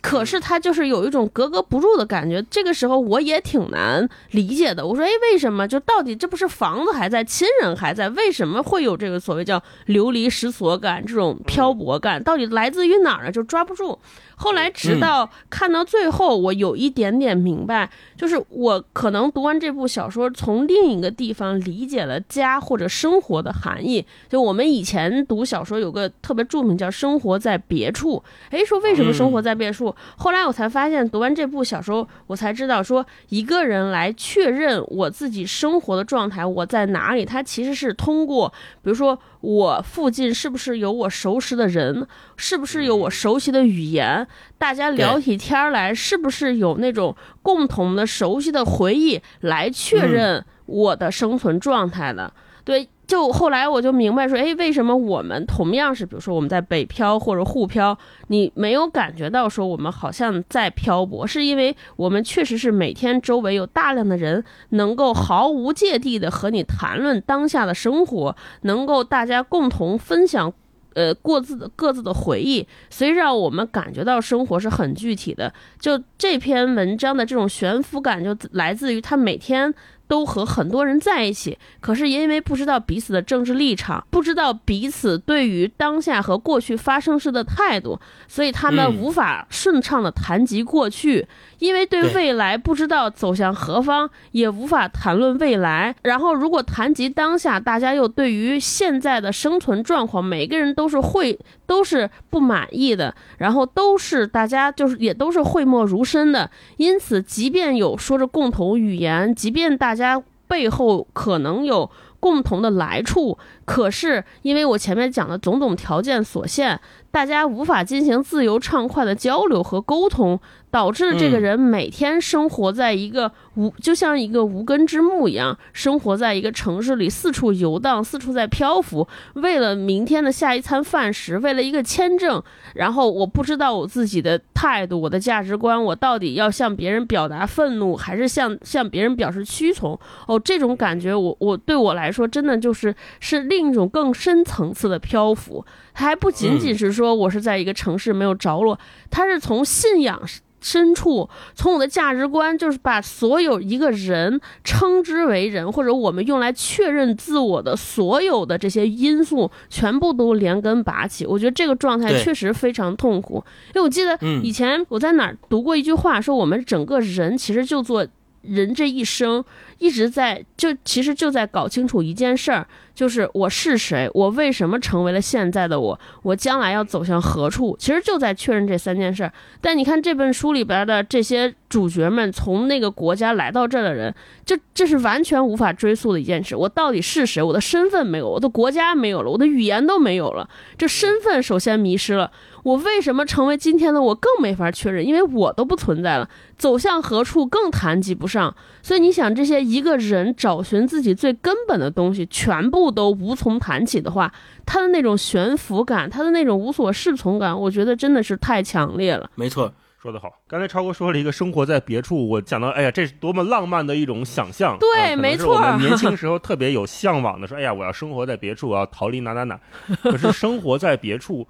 [0.00, 4.86] 可是他就是有一种格格不入的感觉，这个时候我也挺难理解的。
[4.86, 5.66] 我说，哎，为什么？
[5.66, 13.32] 就到底这不是房子还在，亲人还在，为什么会有这个所谓叫流离失所感，这种漂泊感，到底来自于哪儿呢？
[13.32, 13.98] 就抓不住。
[14.38, 24.06] 后来直到看到最后，我有一点点明白，就是我可能读完这部小说，从另一个地方理解了家或者生活的含义。
[24.28, 28.22] 就我们以前读小说有个特别著名叫《生活在别处》，
[28.56, 29.94] 诶，说为什么生活在别处？
[30.16, 39.18] 后来我才发现，读完这部小说，我才知道说，一个人来确认我自己生活的状态，我在哪里，他其实是通过，比如说。
[39.40, 42.06] 我附近是不是有我熟识的人？
[42.36, 44.26] 是不是有我熟悉的语言？
[44.58, 52.32] 大家聊起天来，是不是有那种共同的熟悉的回忆来确认我的生存状态的？
[52.64, 52.88] 对。
[53.08, 70.52] 就后来我就明白说，哎，为什么我们同样是，比如说我们在北漂或者沪漂，你没有感觉到说我们好像在漂泊，是因为我们确实是每天周围有大量的人能够毫无芥蒂的和你谈论当下的生活，能够大家共同分享，
[70.92, 75.50] 呃，各自的各自的回忆，所以让我们感觉到生活是很具体的。
[75.80, 79.74] 就这篇文章的这种悬浮感，就来自于他每天。
[80.08, 91.28] 都和很多人在一起，可是因为不知道彼此的政治立场，不知道彼此对于当下和过去发生事的态度，所以他们无法顺畅的谈及过去。
[91.58, 95.94] 因为对未来不知道走向何方，也无法谈论未来。
[96.02, 106.50] 然后如果谈及当下，大家又对于现在的生存状况，每个人都是会都是不满意的，然后都是大家就是也都是讳莫如深的。
[106.76, 111.90] 因此，即便有说着共同语言，即便大家背后可能有
[112.20, 120.40] 共同的来处，可是因为我前面讲的种种条件所限，大家无法进行自由畅快的交流和沟通。
[120.70, 132.42] 导致这个人每天生活在一个无，就像一个无根之木一样，生活在一个城市里，四处游荡，四处在漂浮，为了明天的下一餐饭食，为了一个签证，
[132.74, 139.98] 然后我不知道我自己的态度，我的价值观，我到底要向别人表达愤怒，还是向向别人表示屈从？
[140.26, 148.78] 哦，这种感觉，我我对我来说，真的就是是另一种更深层次的漂浮，它还不仅仅是说我是在一个城市没有着落，
[149.10, 150.20] 它是从信仰。
[150.60, 161.24] 深处，从我的价值观，就是把所有一个人称之为人，或者我们用来确认自我的所有的这些因素，全部都连根拔起。
[161.24, 163.42] 我觉得这个状态确实非常痛苦。
[163.68, 168.06] 因为我记得以前我在哪儿读过一句话，说我们整个人其实就做。
[168.48, 169.44] 人这一生
[169.78, 179.32] 一直在就其实就在搞清楚一件事儿，就是我是谁，我为什么成为了现在的我，我将来要走向何处，其实就在确认这三件事儿。
[179.60, 186.56] 但你看这本书里边的这些主角们，从那个国家来到这儿的人，这这是完全无法追溯的一件事。
[186.56, 187.42] 我到底是谁？
[187.42, 192.32] 我的身份没有，我的国家没有了，我的语言都没有了，这身份首先迷失了。
[192.64, 198.54] 我为什么成为今天的我更没法确认，因为我都不存在了，走向何处更谈及不上。
[198.82, 204.32] 所以你想，这些一个人找寻自己最根本的东西，全部都无从谈起的话，
[204.66, 209.30] 他的那种悬浮感，他的那种无所适从感，我觉得真的是太强烈了。
[209.34, 210.30] 没错，说得好。
[210.48, 214.76] 刚才超哥说了一个生活在别处，我讲到，哎呀，这是多么浪漫的一种想象。
[214.78, 215.54] 对，没错。
[215.54, 219.58] 我们年轻时候特别有向往的，说，哎呀，我要生活在别处，我要逃离哪哪哪。
[220.02, 221.46] 可是生活在别处。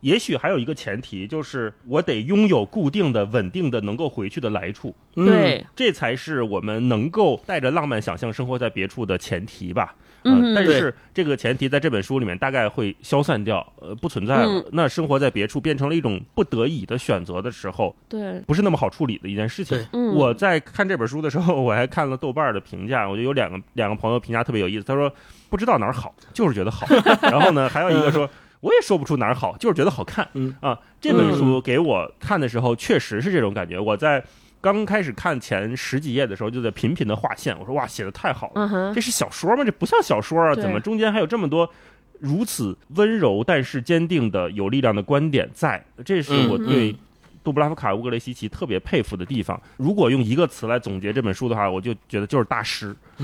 [0.00, 4.94] 也许还有一个前提，就是我得拥有固定的、稳定的、能够回去的来处。
[5.14, 9.94] 对，这才是我们能够带着浪漫想象生活在别处的前提吧。
[10.22, 14.62] 嗯，但是这个前提在这本书里面大概会消散掉，呃，不存在了。
[14.72, 19.82] 那生活在别处变成了一种不得已的选择的时候，对，不是那么好处理的一件事情。
[20.14, 24.84] 我在看这本书的时候，我还看了豆瓣的评价，我觉得有两个两个朋友评价特别有意思。
[24.84, 25.10] 他说
[25.48, 26.86] 不知道哪儿好，就是觉得好。
[27.30, 28.28] 然后呢，还有一个说。
[28.60, 30.28] 我也说不出哪儿好，就是觉得好看。
[30.34, 33.78] 嗯啊，这本书给我看的时候，确实是这种感觉。
[33.78, 34.22] 我在
[34.60, 37.58] 刚开始看前十几页的时候，就在频频的划线。
[37.58, 39.64] 我说哇，写的太好了，这是小说吗？
[39.64, 41.70] 这不像小说啊，怎么中间还有这么多
[42.18, 45.82] 如此温柔但是坚定的有力量的观点在？
[46.04, 46.94] 这是我对。
[47.42, 52.94] 杜布拉夫卡乌格雷西奇特别佩服的地方，如果用一个词来总结这本书的话，我就觉得就是大师。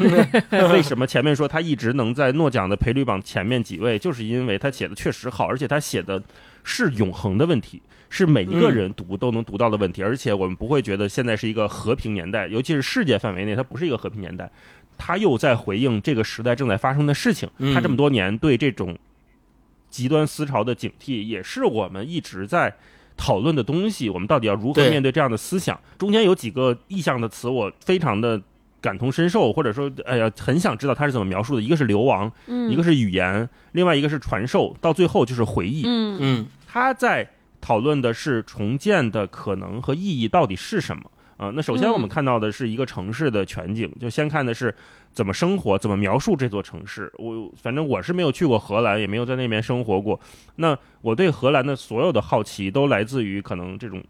[0.73, 6.23] 为什么前面说他一直能在诺奖的赔率榜前面几位，就是因为他写的确实好，而且他写的
[6.65, 14.51] 是永恒的问题，是每一个人读都能读到的问题，而且我们不会觉得现在是一个和平年代，尤其是世界范围内，它不是一个和平年代，
[14.97, 17.47] 他又在回应这个时代正在发生的事情。
[17.75, 18.99] 他这么多年对这种
[19.91, 22.75] 极端思潮的警惕，也是我们一直在。
[23.17, 25.79] 讨论的东西，我们到底要如何面对这样的思想？
[25.97, 28.41] 中间有几个意象的词，我非常的
[28.81, 31.63] 感同身受，或者说，哎呀，很想知道他是怎么描述的。
[31.63, 35.83] 一个是流亡，嗯，一个是语言，另外一个是传授，到最后就是回忆。
[35.87, 37.29] 嗯嗯，他在
[37.61, 41.03] 讨论的是重建的可能和意义到底是什么
[41.37, 41.51] 啊？
[41.55, 44.75] 那首先我们看到的是一个城市的全景，就先看的是。
[45.13, 45.79] 怎么生活？
[45.79, 47.11] 怎么描述这座城市？
[47.17, 50.21] 我反正我是没有去过荷兰，也没有在那边生活过。
[50.57, 54.05] 那我对荷兰的所有的好奇，都来自于可能这种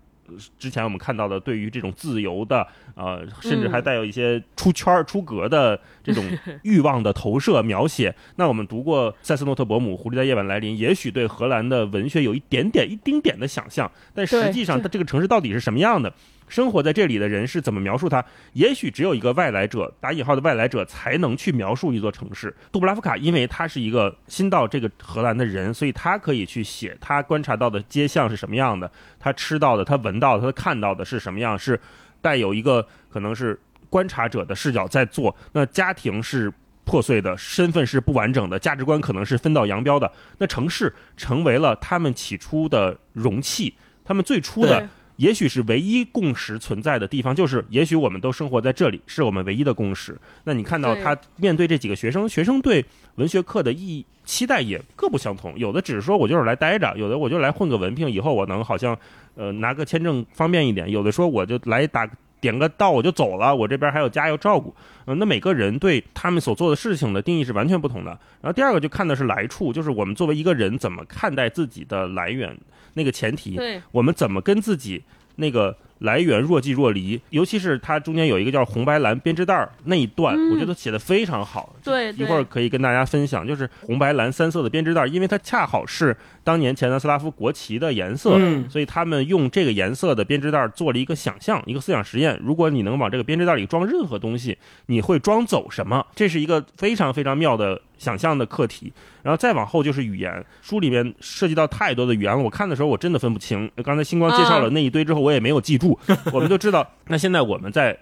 [0.58, 6.24] 之前我们看到的对于这种自由的，呃，甚至还带有一些出圈儿出格的这种
[6.64, 8.12] 欲望的投射描写。
[8.34, 16.12] 那我们读过塞斯诺特伯姆《狐狸在夜晚来临》，也许对荷兰的文学有一点点、一丁点的想象，但实际上它这个城市到底是什么样的？
[16.48, 18.24] 生活在这里的人是怎么描述它？
[18.52, 22.54] 也许只有一个外来者（打引号的外来者）才能去描述一座城市。
[22.70, 31.78] 杜布拉夫卡因为他是一个新到这个荷兰的人，所以他可以去写他观察到的街巷是什么样的，他吃到的、他闻到的、他看到的是什么样，是
[32.20, 33.58] 带有一个可能是
[33.90, 35.34] 观察者的视角在做。
[35.52, 36.52] 那家庭是
[36.84, 40.10] 破碎的，身份是不完整的，价值观可能是分道扬镳的。
[40.38, 44.88] 那城市成为了他们起初的容器，他们最初的。
[45.16, 50.16] 也许是唯一共识存在的地方，就是也许我们都生活在这里，是我们唯一的共识。
[50.44, 52.84] 那你看到他面对这几个学生，学生对
[53.16, 55.58] 文学课的意义期待也各不相同。
[55.58, 58.96] 有的只是说我就是来待着，有的我就来混个文凭，以后我能好像
[59.34, 60.90] 呃拿个签证方便一点。
[60.90, 62.08] 有的说我就来打
[62.40, 64.74] 点个到我就走了，我这边还有家要照顾。
[65.06, 68.10] 嗯，那每个人对他们所做的事情的定义是完全不同的。
[68.40, 72.56] 然后第二个就看的是来处，就是我们作为一个人怎么看待自己的来源
[72.94, 75.02] 那个前提，对，我们怎么跟自己
[75.36, 81.74] 那个来源若即若离，尤其是它中间有一个叫红白蓝编织袋儿那一段，嗯我觉得写的非常好。
[81.82, 92.38] 对一会儿可以跟大家分享，就是红白蓝三色的编织袋儿，因为它恰好是当年前南斯拉夫国旗的颜色，嗯所以他们用这个颜色的编织袋儿做了一个想象，一个思想实验。
[92.42, 96.06] 如果你能往这个编织袋里装任何东西，你会装走什么？
[96.14, 98.92] 这是一个非常非常妙的想象的课题。
[99.22, 103.68] 然后再往后就是语言，书里面涉及到太多的语言了，我看的时候我真的分不清。
[103.82, 105.85] 刚才星光介绍了那一堆之后，我也没有记住，
[106.32, 107.96] 我们就知道，那现在我们在。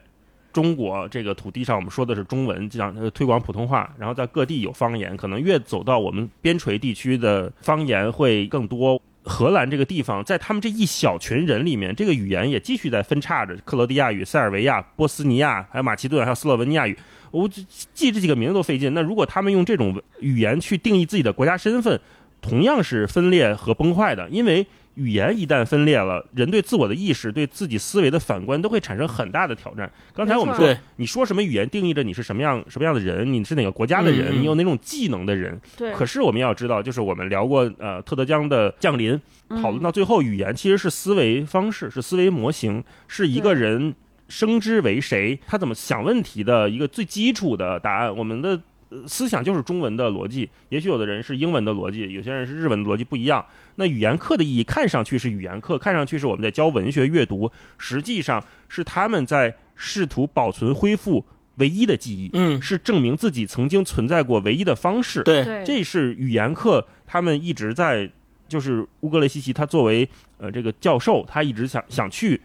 [0.55, 9.03] 中国这个土地上，我们说的是中文，讲呃推广普通话，然后在各地有方言，可能越走到我们边陲地区的方言会更多。
[9.25, 16.97] 荷兰这个地方，在他们这一小群人里面，这个语言也继续在分叉着，克罗地亚语、塞尔维亚、波斯尼亚，还有马其顿，还有斯洛文尼亚语，
[17.33, 18.95] 我记这几个名字都费劲。
[18.95, 22.01] 那如果他们用这种语言去定义自己的国家身份，
[22.41, 24.65] 同样是分裂和崩坏的，因为
[24.95, 29.91] 语言一旦分裂了，人对自我的意识、对自己思维的反观都会产生很大的挑战。
[30.15, 35.61] 刚才我们说，你说什么语言定义着你是什么样什么样的人，你是哪个国家的人，你有哪种技能的人。
[35.77, 43.95] 对，可是我们要知道，就是我们聊过呃特德江的降临，讨论到最后，语言其实是思维方式，是思维模型，是一个人
[44.29, 48.17] 生之为谁，他怎么想问题的一个最基础的答案。
[48.17, 48.59] 我们的呃
[49.07, 53.45] 思想就是中文的逻辑，也许有的人是英文的逻辑，有些人是日文的逻辑不一样。
[53.77, 61.25] 那语言课的意义看上去是语言课，看上去是我们在教文学阅读，实际上是他们在试图保存恢复
[61.57, 65.23] 唯一的记忆，嗯，是证明自己曾经存在过唯一的方式。
[65.23, 68.11] 对，对，这是语言课他们一直在，
[68.49, 72.41] 就是乌格雷西奇他作为呃这个教授，他一直想想去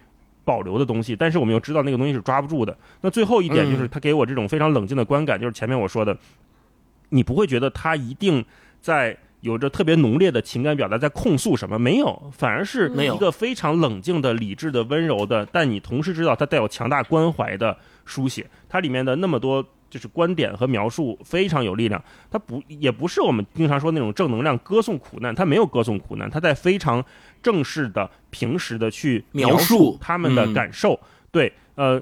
[0.50, 2.76] 保留的东西，但是我们又知道那个东西是抓不住的。
[3.02, 6.18] 那最后一点就是嗯他给我这种非常冷静的观感，就是前面我说的，
[7.10, 8.44] 你不会觉得他一定
[8.82, 9.16] 在。
[9.42, 11.80] 有着特别浓烈的情感表达，在控诉什么？
[11.80, 18.46] 没有，反而是没有一个非常冷静的、理智的、温柔的，但你同时知道它带有强大关怀的书写。
[18.68, 22.04] 它里面的那么多就是观点和描述非常有力量。
[22.30, 27.02] 它不也不是我们经常说那种正能量歌颂苦难，它没有歌颂苦难，它在非常
[27.42, 31.00] 正式的、平时的去描述述他们的嗯感受。
[31.32, 32.02] 对，呃，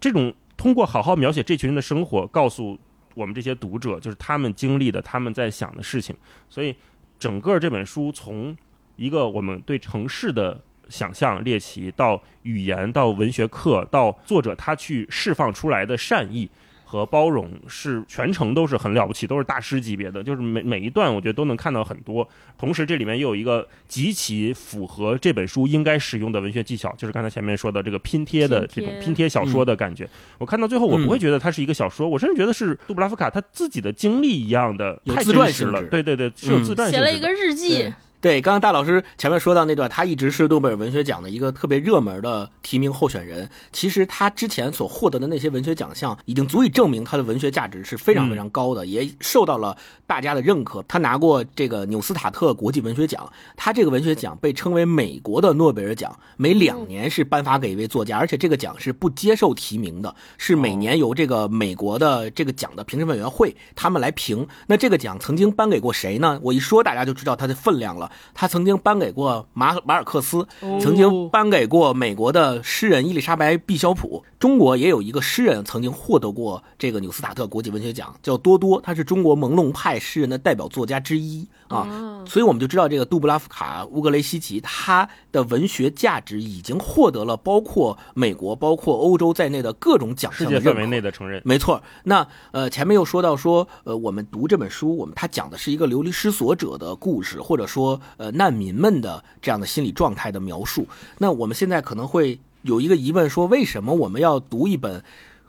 [0.00, 2.78] 这种通过好好描写这群人的生活，告诉
[3.14, 6.14] 我们这些读者，就是他们经历的、他们在想的事情。
[6.48, 6.74] 所以，
[7.18, 8.56] 整个这本书从
[8.96, 16.48] 一个我们对城市的想象猎奇，到语言，到文学课，到作者他去释放出来的善意
[16.94, 20.22] 和包容，是全程都是很了不起，都是大师级别的。
[20.22, 22.26] 就是每每一段，我觉得都能看到很多。
[22.56, 30.08] 同时，这里面又有一个极其符合这本书应该使用的文学技巧，就是刚才前面说的这个拼贴的这种拼贴小说的感觉。
[30.38, 35.82] 我看到最后，我不会觉得它是一个小说，我甚至觉得是杜布拉夫卡他自己的经历一样的，太有自传真实了。
[35.88, 36.88] 对对对，是有自传。
[36.88, 37.92] 写了一个日记
[38.24, 43.46] 对，刚刚大老师前面说到那段，他一直是诺贝尔文学奖的一个特别热门的提名候选人。
[43.70, 50.82] 其实他之前所获得的那些文学奖项，已经足以证明他的文学价值是非常非常高的，也受到了大家的认可。
[50.88, 64.48] 他拿过这个纽斯塔特国际文学奖，他这个文学奖被称为美国的诺贝尔奖，每两年是颁发给一位作家，而且这个奖是不接受提名的，是每年由这个美国的这个奖的评审委员会他们来评。
[64.66, 66.40] 那这个奖曾经颁给过谁呢？
[66.42, 68.10] 我一说大家就知道它的分量了。
[68.34, 74.24] 他曾经颁给过马马尔克斯，哦曾经颁给过美国的诗人伊丽莎白·毕肖普。
[74.38, 81.88] 中国也有一个诗人曾经获得过这个纽斯塔特国际文学奖，叫多多，他是中国朦胧派诗人的代表作家之一啊。
[81.88, 91.42] 哦所以我们就知道，这个杜布拉夫卡乌格雷西奇他的文学价值已经获得了包括美国、包括欧洲在内的各种奖项的范围内的承认。
[91.44, 100.86] 没错，那呃前面又说到说，呃我们读这本书，我们他讲的是一个流离失所者的故事，或者说呃难民们的这样的心理状态的描述。
[101.18, 105.02] 那我们现在可能会有一个疑问，说为什么我们要读一本？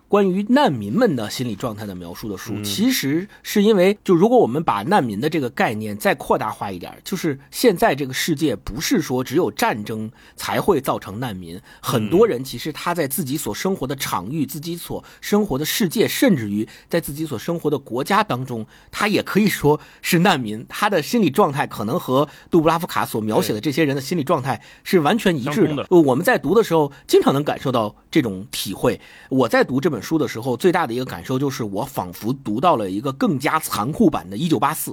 [0.07, 29.01] 关于难民们的心理状态的描述的书，其实是因为，就如果我们把难民的这个概念再扩大化一点，就是现在这个世界不是说只有战争才会造成难民，很多人其实他在自己所生活的场域、自己所生活的世界，甚至于在自己所生活的国家当中，他也可以说是难民，他的心理状态可能和杜布拉夫卡所描写的这些人的心理状态是完全一致的呃我们在读的时候，经常能感受到这种体会。
[29.29, 29.94] 我在读这本。
[29.95, 34.91] 本书的时候，最大的一个感受就是，我仿佛读到了一个更加残酷版的《一九八四》，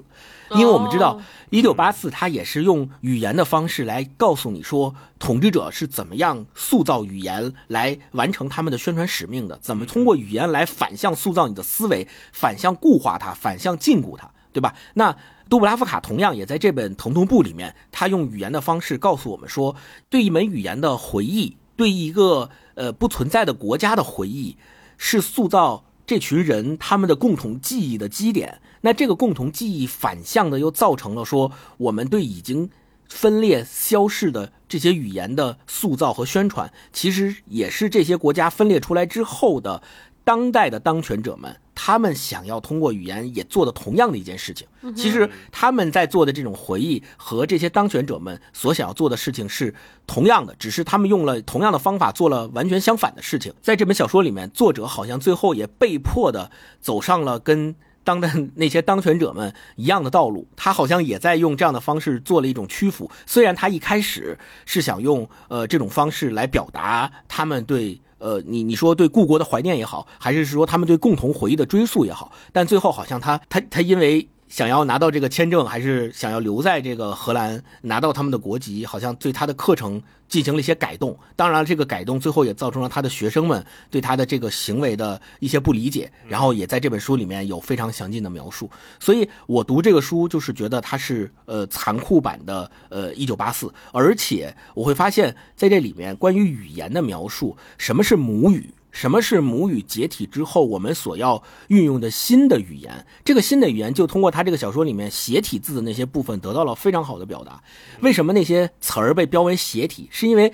[0.53, 1.19] 因为我们知道，
[1.51, 14.75] 《一九八四》它也是用语言的方式来告诉你说，统治者是怎么样塑造语言来完成他们的宣传使命的，怎么通过语言来反向塑造你的思维，反向固化它，反向禁锢它，对吧？
[14.95, 15.17] 那
[15.51, 19.75] 杜布拉夫卡同样也在这本《疼痛部》里面，他用语言的方式告诉我们说，
[20.09, 24.57] 对一门语言的回忆，对一个呃不存在的国家的回忆，
[25.05, 28.61] 是塑造这群人他们的共同记忆的基点。
[28.83, 32.71] 那这个共同记忆反向的又造成了说，我们对已经
[33.09, 39.83] 分裂消逝的这些语言的塑造和宣传，其实也是这些国家分裂出来之后的
[40.23, 44.67] 当代的当权者们，他们想要通过语言也做的同样的一件事情。
[44.95, 49.75] 其实他们在做的这种回忆和这些当权者们所想要做的事情是
[50.07, 53.53] 同样的，只是他们用了同样的方法做了完全相反的事情。
[53.61, 56.51] 在这本小说里面，作者好像最后也被迫的
[56.81, 57.75] 走上了跟。
[58.05, 63.09] 当代那些当权者们一样的道路，他好像也在用这样的方式做了一种屈服。
[63.27, 81.19] 虽然他一开始是想用呃这种方式来表达他们对呃你你说对故国的怀念也好，还是说他们对共同回忆的追溯也好，但最后好像他他他因为想要拿到这个签证，还是想要留在这个荷兰拿到他们的国籍，好像对他的课程进行了一些改动。
[81.35, 88.71] 当然，这个改动最后也造成了他的学生们对他的这个行为的一些不理解，然后也在这本书里面有非常详尽的描述。
[89.01, 98.69] 所以我读这个书就是觉得它是呃残酷版的呃一九八四，而且我会发现在这里面关于语言的描述，什么是母语。
[98.93, 103.05] 什么是母语解体之后我们所要运用的新的语言？
[103.25, 107.61] 这个新的语言就通过他这个小说里面斜体字的那些部分得到了非常好的表达。
[108.03, 110.09] 为什么那些词儿被标为斜体？
[110.13, 110.53] 是因为。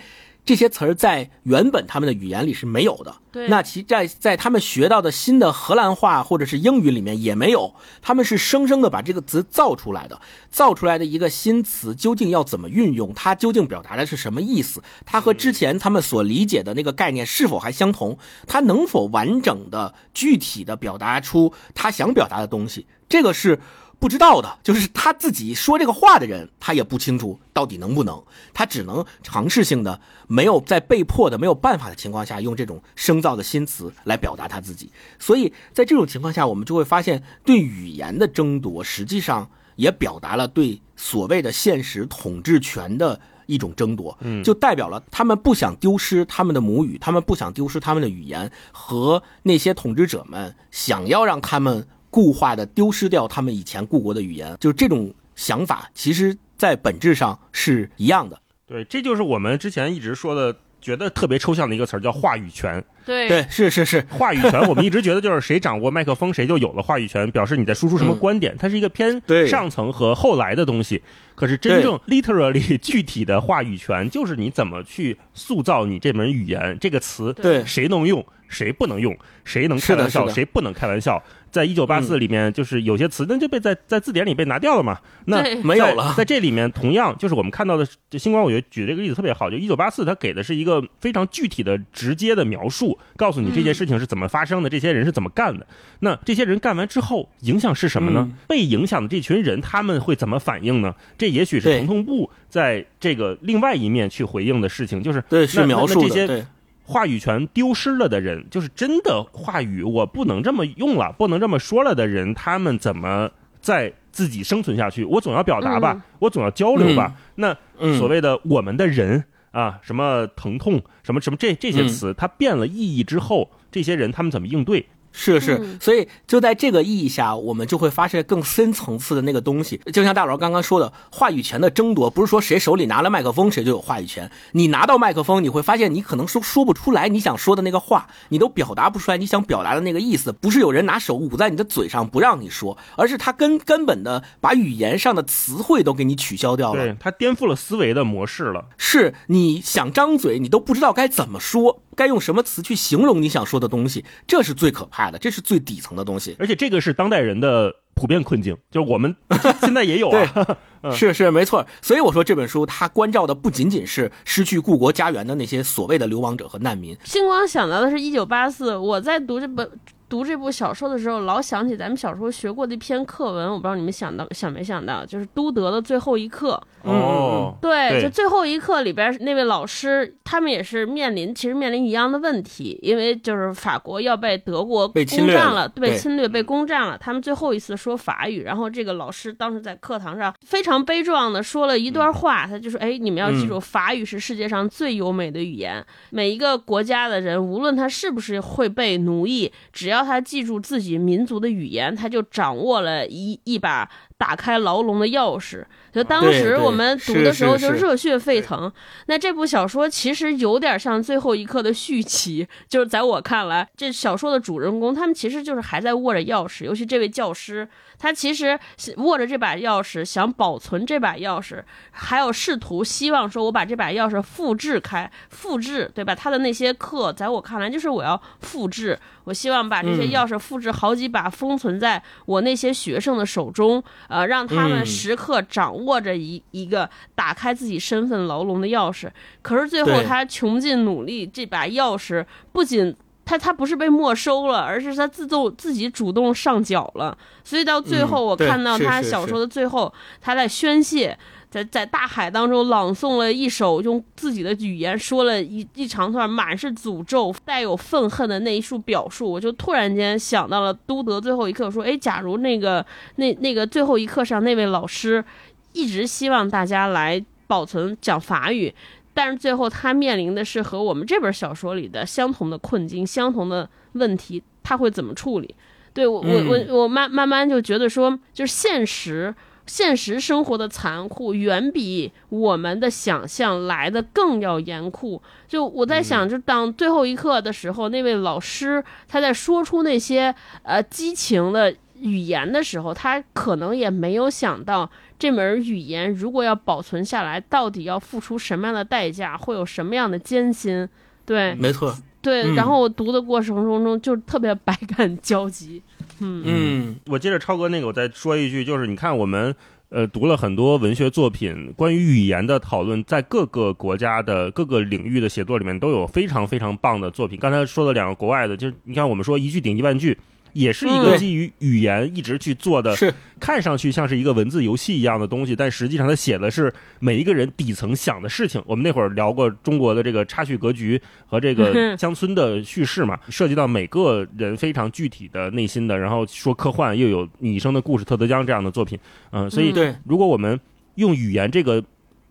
[0.48, 3.48] 这些词儿在原本他们的语言里是没有的，对。
[3.48, 10.18] 那其在在他们学到的新的荷兰话或者是英语里面也没有，他们是生生的把这个词造出来的，
[10.50, 13.12] 造出来的一个新词究竟要怎么运用？
[13.12, 14.82] 它究竟表达的是什么意思？
[15.04, 18.16] 它和之前他们所理解的那个概念是否还相同？
[18.46, 22.86] 它能否完整的、具体的表达出他想表达的东西？
[23.06, 23.60] 这个是。
[24.00, 28.22] 不知道的，就是他自己说这个话的人，他也不清楚到底能不能，
[28.54, 34.92] 他只能尝试性的，没有在被迫的、没有办法的情况下，用这种生造的新词来表达他自己。
[35.18, 44.16] 所以在这种情况下，我们就会发现，对语言的争夺，实际上也表达了对所谓的现实统治权的一种争夺。
[44.20, 51.88] 嗯，就代表了他们不想丢失他们的母语，他们不想丢失他们的语言，和那些统治者们想要让他们。
[52.10, 58.38] 固化的丢失掉他们以前故国的语言，就是这种想法，其实在本质上是一样的。
[58.66, 62.84] 对，这就是我们之前一直说的，觉得特别抽象的一个词儿，叫话语权。
[63.06, 71.02] 对对，是是是，话语权，我们一直觉得就是谁掌握麦克风，谁就有了话语权，表示你在输出什么观点，它是一个偏上层和后来的东西。
[71.34, 81.22] 可是真正 literally 具体的话语权，就是你怎么去塑造你这门语言，这个词，对，谁能用，谁不能用，谁能开玩笑，谁不能开玩笑。
[81.50, 86.14] 在一九八四里面，就是有些词那就被在在字典里被拿掉了嘛，那没有了。
[86.16, 89.50] 在这里面，同样就是我们看到的，就星光，我觉得举这个例子特别好。
[89.50, 95.66] 就一九八四，它给的是一个非常具体的、直接的描述，告诉你这件事情是怎么发生的，这些人是怎么干的。
[96.00, 98.30] 那这些人干完之后，影响是什么呢？
[98.46, 100.94] 被影响的这群人他们会怎么反应呢？
[101.16, 106.46] 这也许是疼痛部在这个另外一面去回应的事情，就是对是描述这些。
[106.88, 113.30] 话语权丢失了的人，就是真的话语我不能这么用了，不能这么说了的人，他们怎么
[113.60, 115.04] 在自己生存下去？
[115.04, 117.14] 我总要表达吧，我总要交流吧。
[117.34, 117.54] 那
[117.98, 124.88] 所谓的我们的人啊，什么疼痛，什么什么这这些词，它变了意义之后，这些人他们怎么应对？
[125.20, 129.80] 是是，所以就在这个意义下，我们就会发现更深层次的那个东西。
[129.92, 134.30] 就像大佬刚刚说的，话语权的争夺，不是说谁手里拿了麦克风谁就有话语权。
[134.52, 140.30] 你拿到麦克风，你会发现你可能说说不出来你想说的那个话，你都表达不出来你想表达的那个意思。
[140.30, 146.84] 不是有人拿手捂在你的嘴上不让你说，而是他根根本的把语言上的词汇都给你取消掉了。
[146.84, 148.66] 对他颠覆了思维的模式了。
[148.76, 151.82] 是你想张嘴，你都不知道该怎么说。
[151.98, 154.04] 该用什么词去形容你想说的东西？
[154.24, 156.36] 这是最可怕的，这是最底层的东西。
[156.38, 159.16] 而且这个是当代人的普遍困境，就是我们
[159.60, 160.56] 现在也有啊。
[160.94, 161.66] 是是没错。
[161.82, 166.96] 所以我说这本书它关照的不仅仅是失去故国家园的那些所谓的流亡者和难民。
[167.04, 169.68] 星光想到的是一九八四，我在读这本
[170.08, 176.60] 读这部小说的时候，老想起咱们小时候学过的一篇课文，我不知道你们想到想没想到，就是都德的最后一课。
[176.84, 205.64] 哦，对，对就最后一课里边那位老师，他们也是面临其实面临一样的问题，因为就是法国要被德国攻占了，被对侵略被攻占了，他们最后一次说法语，然后这个老师当时在课堂上非常悲壮的说了一段话，他就说：“哎，你们要记住，法语是世界上最优美的语言，每一个国家的人，无论他是不是会被奴役，只要他记住自己民族的语言，他就掌握了一一把打开牢笼的钥匙。
[205.92, 208.70] 就当时我们读的时候就热血沸腾。
[209.06, 217.68] 那这部小说其实有点像最后一刻的续集，就是在我看来，这小说的主人公他们其实就是还在握着钥匙，尤其这位教师，
[217.98, 218.58] 他其实
[218.98, 226.14] 握着这把钥匙，想保存这把钥匙，还有试图希望说我把这把钥匙复制开，复制对吧？
[226.14, 239.08] 他的那些课，在我看来就是我要复制，我希望把这些嗯钥匙复制好几把，封存在我那些学生的手中，呃，让他们嗯时刻掌握着一一个打开自己身份牢笼的钥匙。
[239.42, 242.94] 可是最后他穷尽努力，这把钥匙不仅
[243.28, 247.16] 他他不是被没收了，而是他自动自己主动上缴了。
[247.44, 251.18] 所以到最后，我看到他小说的最后，他在宣泄。
[251.50, 262.84] 在在大海当中朗诵了一首，用自己的语言说了一一长段满是诅咒、带有愤恨的那一束表述，我就突然间想到了都德最后一刻说：“哎，假如那个
[263.16, 265.24] 那那个最后一课上那位老师
[265.72, 268.74] 一直希望大家来保存讲法语，
[269.18, 275.52] 但是最后他面临的是和我们这本小说里的相同的困境、相同的问题，他会怎么处理？
[275.92, 279.34] 对我，我我我慢慢慢就觉得说，就是现实。
[279.66, 285.20] 现实生活的残酷远比我们的想象来的更要严酷。
[285.46, 300.88] 就我在想，就当最后一刻的时候，那位老师他在说出那些呃激情的语言的时候，他可能也没有想到这门语言如果要保存下来，到底要付出什么样的代价，会有什么样的艰辛。
[301.26, 305.82] 对没错，对，嗯然后我读的过程中中就特别百感交集。
[306.20, 309.54] 嗯嗯我接着超哥那个，我再说一句，就是你看我们
[309.90, 317.38] 呃读了很多文学作品，关于语言的讨论，在各个国家的各个领域的写作里面都有非常非常棒的作品。
[317.38, 320.16] 刚才说的两个国外的，就是你看我们说一句顶一万句。
[320.52, 321.04] 也是一嗯。
[321.04, 323.12] 个基于语言一直去做的，是。
[323.40, 328.60] 看上去像是一个文字游戏一样的东西，但实际上它写的是每一个人底层想的事情。
[328.66, 338.98] 我们那会儿聊过中国的这个插叙格局和这个嗯乡村的叙事嘛，涉及到每个人非常具体的内心的，然后说科幻又有拟声的故事，特德·江这样的作品，
[339.30, 339.72] 嗯，所以
[340.04, 340.58] 如果我们
[340.96, 341.80] 用语言这个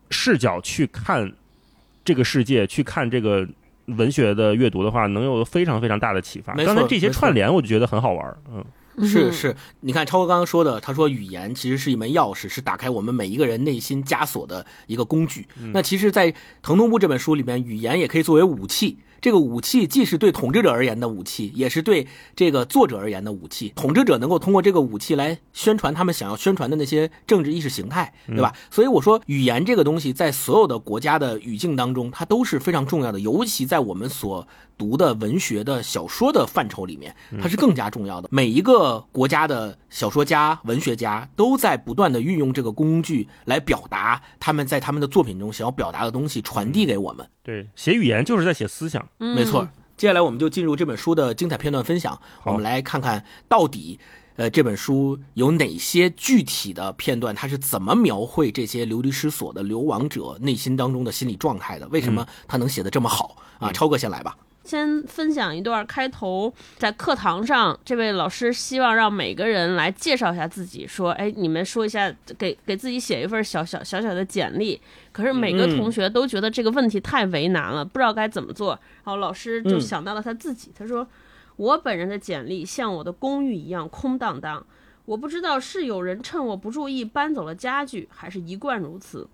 [0.09, 1.31] 视角去看
[2.03, 3.47] 这个世界，去看这个
[3.87, 6.53] 文学的阅读的话，能有非常非常大的启发。
[6.53, 8.63] 刚才这些串联，我就觉得很好玩儿，嗯。
[8.99, 15.47] 是是，你看超哥刚刚说的，他说语言其实是一门钥匙，是打开我们每一个人内心枷锁的一个工具。
[15.71, 16.31] 那其实，在
[16.63, 18.97] 《腾东部》这本书里面，语言也可以作为武器。
[19.21, 23.73] 这个武器既是对统治者而言的武器，也是对这个作者而言的武器。
[23.75, 28.53] 统治者能够通过这个武器来宣传他们想要宣传的那些政治意识形态，对吧？
[28.69, 34.47] 所以我说，语言这个东西在所有的国家的语境当中，它都是非常重要的，尤其在我们所
[34.77, 38.29] 读的文学的小说的范畴里面，它是更加重要的。
[38.31, 47.27] 每一个国家的小说家、文学家都在不断的运用这个工具来表达他们在他们的作品中想要表达的东西，传递给我们。
[47.43, 49.06] 对，写语言就是在写思想。
[49.19, 49.67] 嗯没错。
[49.95, 53.99] 接下来我们就进入这本书的精彩片段分享，我们来看看到底。
[54.35, 57.33] 呃，这本书有哪些具体的片段？
[57.33, 61.87] 它是怎么描绘这些流离失所的流亡者内心当中的心理状态的？
[61.87, 63.71] 为什么他能写得这么好啊？
[63.71, 64.37] 超哥先来吧。
[64.63, 74.79] 先分享一段开头，在课堂上，这位老师希望让每个人来介绍一下自己，说：“哎，你们说一下，给给自己写一份小小小小的简历。”
[75.17, 78.79] 可是每个同学都觉得这个问题太为难了，不知道该怎么做。
[79.03, 81.07] 然后老师就想到了他自己，他说
[81.57, 84.63] ：“我本人的简历像我的公寓一样空荡荡，
[85.05, 89.27] 我不知道是有人趁我不注意搬走了家具，还是一贯如此。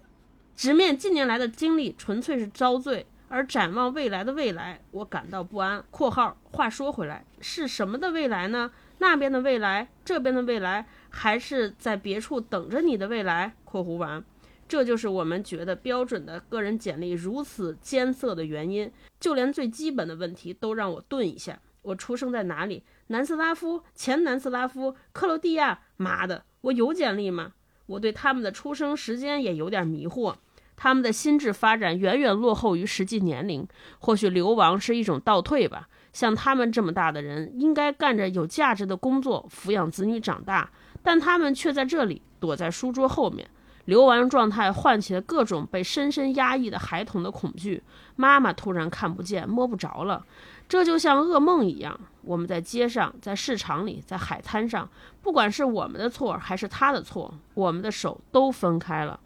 [0.56, 5.84] 直面近年来的经历，纯粹是遭罪。”而展望未来的未来，我感到不安。
[5.92, 8.72] （括号话说回来，是什么的未来呢？
[9.00, 14.24] 那边的未来，这边的未来，还是在别处等着你的未来？）（括弧完）
[14.68, 18.92] 这就是我们觉得标准的个人简历如此艰涩的原因。
[19.20, 22.84] 就连最基本的问题都让我顿一下：我出生在哪里？
[23.08, 25.82] 南斯拉夫、前南斯拉夫、克罗地亚？
[25.98, 27.54] 妈的，我有简历吗？
[27.86, 30.36] 我对他们的出生时间也有点迷惑。
[30.76, 33.66] 他们的心智发展远远落后于实际年龄，
[34.00, 35.88] 或许流亡是一种倒退吧。
[36.12, 43.50] 像他们这么大的人，应该干着有价值的工作，抚养子女长大，但他们却在这里躲在书桌后面。
[43.86, 47.84] 流亡状态唤起了各种被深深压抑的孩童的恐惧。
[48.16, 50.24] 妈妈突然看不见、摸不着了，
[50.70, 52.00] 这就像噩梦一样。
[52.22, 54.88] 我们在街上，在市场里，在海滩上，
[55.22, 59.20] 不管是我们的错还是他的错，我们的手都分开了。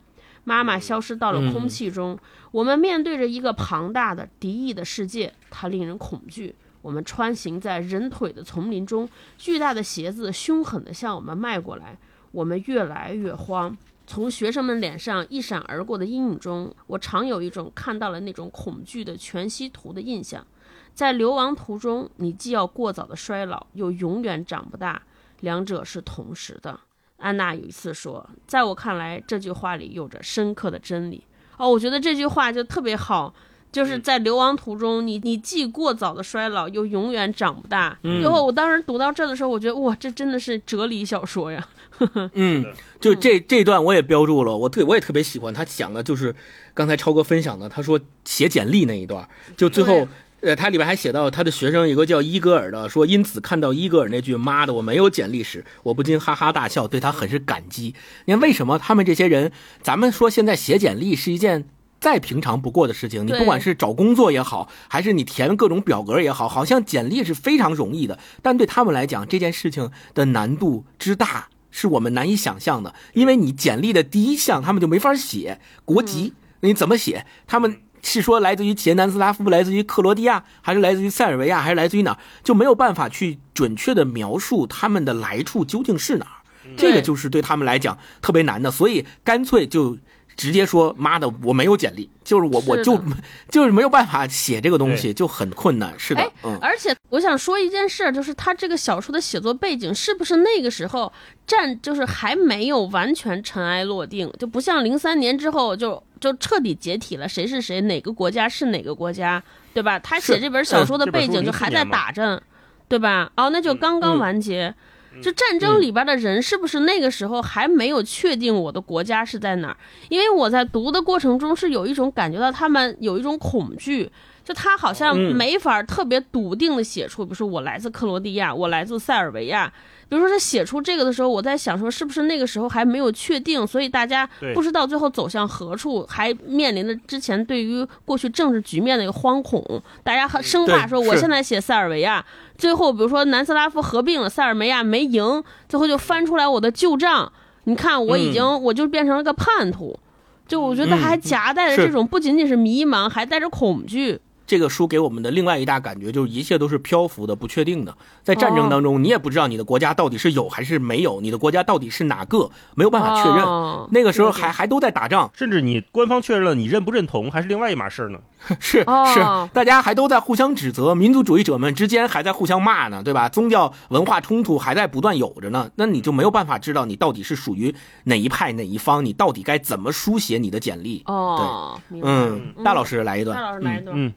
[0.45, 2.17] 妈妈消失到了空气中，
[2.51, 6.55] 我们面对着一个庞大的敌意的世界，它令人恐惧。
[6.81, 11.97] 我们穿行在人腿的丛林中，巨大的鞋子凶狠地向我们迈过来，
[12.31, 13.77] 我们越来越慌。
[14.07, 20.47] 从学生们脸上一闪而过的阴影中，我常有一种看到了那种恐惧的全息图的印象。
[20.93, 25.03] 在流亡途中，你既要过早的衰老，又永远长不大，
[25.41, 26.79] 两者是同时的。
[27.17, 31.23] 安娜有一次说：“在我看来，这句话里有着深刻的真理。”
[31.57, 33.33] 哦，我觉得这句话就特别好，
[33.71, 37.97] 就是在流亡途中，你你既过早的衰老，又永远长不大。
[38.03, 41.67] 嗯最后，我当时读到这的时候，我觉得哇，这真的是哲理小说呀。
[42.33, 42.65] 嗯，
[42.99, 46.35] 就这这段我也标注了，我特我也特别喜欢他讲的，就是
[46.73, 50.07] 刚才超哥分享的，他说写简历那一段，就最后。
[50.39, 57.95] 呃，他里边还写到他的学生有个叫伊戈尔的，说因此看到伊戈尔那句“妈的，我没有简历时，我不禁哈哈大笑，对他很是感激。”
[58.25, 59.51] 你看为什么他们这些人，
[59.81, 61.67] 咱们说现在写简历是一件
[61.99, 71.49] 再平常不过的事情，你不管是找工作也好，还是你填各种表格也好，好像简历是非常容易的，但对他们来讲，这件事情的难度之大。
[71.69, 77.27] 是我们难以想象的，因为你简历的第一项他们就没法写国籍，你怎么写？
[77.45, 82.17] 他们是说来自于前南斯拉夫，来自于克罗地亚，还是来自于塞尔维亚，还是来自于哪儿？
[82.43, 86.31] 就没有办法去准确的描述他们的来处究竟是哪儿。
[86.75, 89.97] 这个就是对他们来讲特别难的，所以干脆就
[90.37, 93.01] 直接说：“妈的，我没有简历，就是我是我就
[93.49, 101.11] 就是没有办法写这个东西，就很困难。”是的哎，嗯，而且我想说一件事儿，就是他这个小说的写作背景是不是那个时候
[101.47, 109.97] 战就是还没有完全尘埃落定，就不像零三年之后就就彻底解体了，谁是谁，哪个国家是哪个国家，对吧？
[109.97, 112.39] 他写这本小说的背景就还在打仗，
[112.87, 113.31] 对吧？
[113.35, 114.73] 哦，那就刚刚嗯完结。
[115.21, 119.77] 就战争里边的人是不是那个时候还没有确定我的国家是在哪儿？
[120.09, 124.11] 因为我在读的过程中是有一种感觉到他们有一种恐惧，
[124.47, 125.35] 就他好像嗯。
[125.35, 129.71] 没法特别笃定的写出，比如说我来自克罗地亚，我来自塞尔维亚。
[130.09, 139.61] 比如说他写出这个的时候，我在想说，是不是那个时候还没有确定，所以大家不知道最后走向何处，还面临着之前对于过去政治局面的一个惶恐，
[140.03, 142.25] 大家很生怕说我现在写塞尔维亚，
[142.57, 147.29] 最后比如说南斯拉夫合并了，塞尔维亚没赢，最后就翻出来我的旧账，
[147.65, 149.99] 你看我已经、我就变成了个叛徒，
[150.47, 154.19] 就我觉得嗯还夹带着这种不仅仅是迷茫，还带着恐惧。
[154.47, 157.95] 这个书给我们的另外一大感觉就是一切都是漂浮的、不确定的。
[158.23, 163.43] 在战争当中，你也不知道你的国家到底是有还是没有，你的国家到底是哪个，没有办法确认。
[163.43, 168.19] 哦那个时候还还都在打仗，甚至你官方确认了你认不认同，还是另外一码事儿呢。
[168.59, 169.19] 是哦是，
[169.53, 173.27] 大家还都在互相指责，民族主义者们之间还在互相骂呢，对吧？
[173.27, 177.73] 宗教文化冲突还在不断有着呢，那你就没有办法知道你到底是属于
[178.05, 181.01] 哪一派哪一方，你到底该怎么书写你的简历。
[181.07, 183.41] 哦，嗯，大老师来一大段。
[183.41, 183.95] 老师来一段。
[183.97, 184.13] 嗯，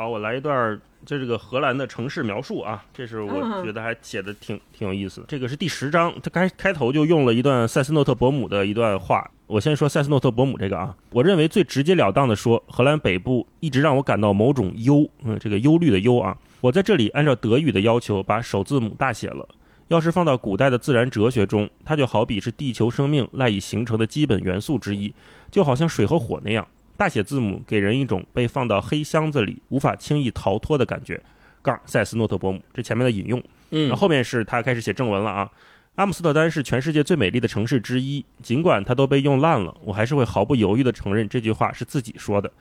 [0.00, 5.26] 好，我来一段儿，这这个荷兰的城市描述啊，这是我嗯觉得还写的挺挺有意思的。
[5.28, 9.30] 这个是第十章，它开开头就用了一段塞斯诺特伯姆的一段话。
[9.46, 16.34] 我先说塞斯诺特伯姆这个啊，我认为最直截了当的说，荷兰北部一直让我感到某种忧，嗯，这个忧虑的忧啊。
[16.62, 19.46] 我在这里按照德语的要求把首字母大写了。
[19.88, 25.12] 要是放到古代的自然哲学中，它就好比是地球生命赖以形成的基本元素之一，
[25.50, 26.66] 就好像水和火那样。
[27.00, 31.18] 大写字母给人一种被放到黑箱子里无法轻易逃脱的感觉。
[31.62, 35.50] 杠塞斯诺特伯姆，这前面的引用，嗯然后后面是他开始写正文了啊。
[35.94, 42.52] 阿姆斯特丹是全世界最美丽的城市之一，尽管它都被用烂了，我还是会毫不犹豫地承认这句话是自己说的，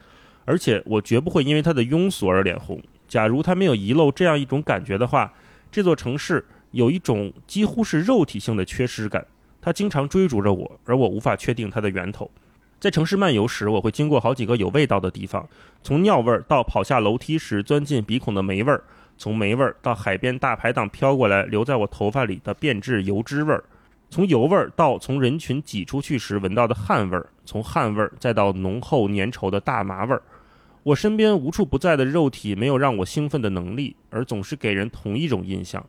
[0.45, 2.81] 而且我绝不会因为它的庸俗而脸红。
[3.09, 5.33] 假如它没有遗漏这样一种感觉的话，
[5.69, 9.27] 这座城市有一种几乎是肉体性的缺失感，
[9.59, 12.31] 它经常追逐着我，而我无法确定它的源头。
[12.79, 15.45] 在城市漫游时，我会经过好几个有味道的地方，
[15.83, 18.81] 从尿味儿到跑下楼梯时钻进鼻孔的霉味儿，
[19.17, 23.61] 从霉味儿到海边大排档飘过来留在我头发里的变质油脂味儿，
[24.09, 30.21] 从油味儿到从人群挤出去时闻到的汗味儿，从汗味儿再到浓厚粘稠的大麻味儿。
[30.83, 35.85] 我身边无处不在的肉体没有让我兴奋的能力，而总是给人同一种印象：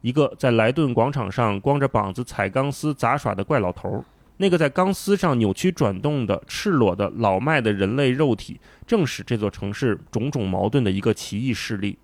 [0.00, 4.04] 一个在莱顿广场上光着膀子踩钢丝杂耍的怪老头儿。
[4.40, 11.98] 那个在钢丝上扭曲转动的赤裸的老迈的人类肉体，正是这座城市种种矛盾的一个奇异事例。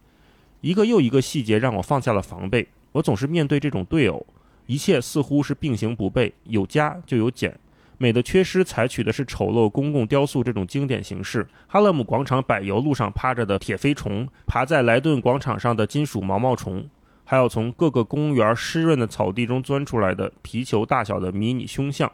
[0.61, 2.67] 一个又一个细节让我放下了防备。
[2.93, 4.27] 我总是面对这种对偶，
[4.67, 7.59] 一切似乎是并行不悖，有加就有减。
[7.99, 11.47] 美的缺失采取的是丑陋公共雕塑这种经典形式。
[11.69, 16.85] 哈勒姆广场柏油路上趴着的铁飞虫，爬在莱顿广场上的金属毛毛虫，
[17.25, 22.11] 还有从各个公园湿润的草地中钻出来的皮球大小的迷你胸像。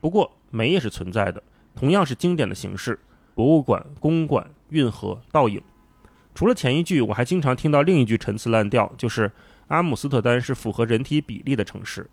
[0.00, 1.42] 不过美也是存在的，
[1.74, 2.98] 同样是经典的形式：
[3.34, 5.60] 博物馆、公馆、运河、倒影。
[6.34, 9.32] 除了前一句，我还经常听到另一句陈词滥调，就是
[9.68, 12.08] 阿姆斯特丹是符合人体比例的城市。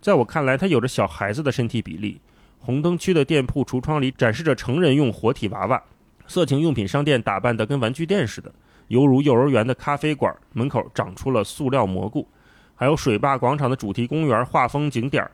[0.00, 2.20] 在我看来，它有着小孩子的身体比例。
[2.58, 5.82] 红灯区的店铺橱窗里展示着成人用活体娃娃，
[6.28, 8.52] 色情用品商店打扮得跟玩具店似的，
[8.86, 12.28] 犹如幼儿园的咖啡馆门口长出了塑料蘑菇，
[12.76, 15.32] 还有水坝广场的主题公园画风景点儿。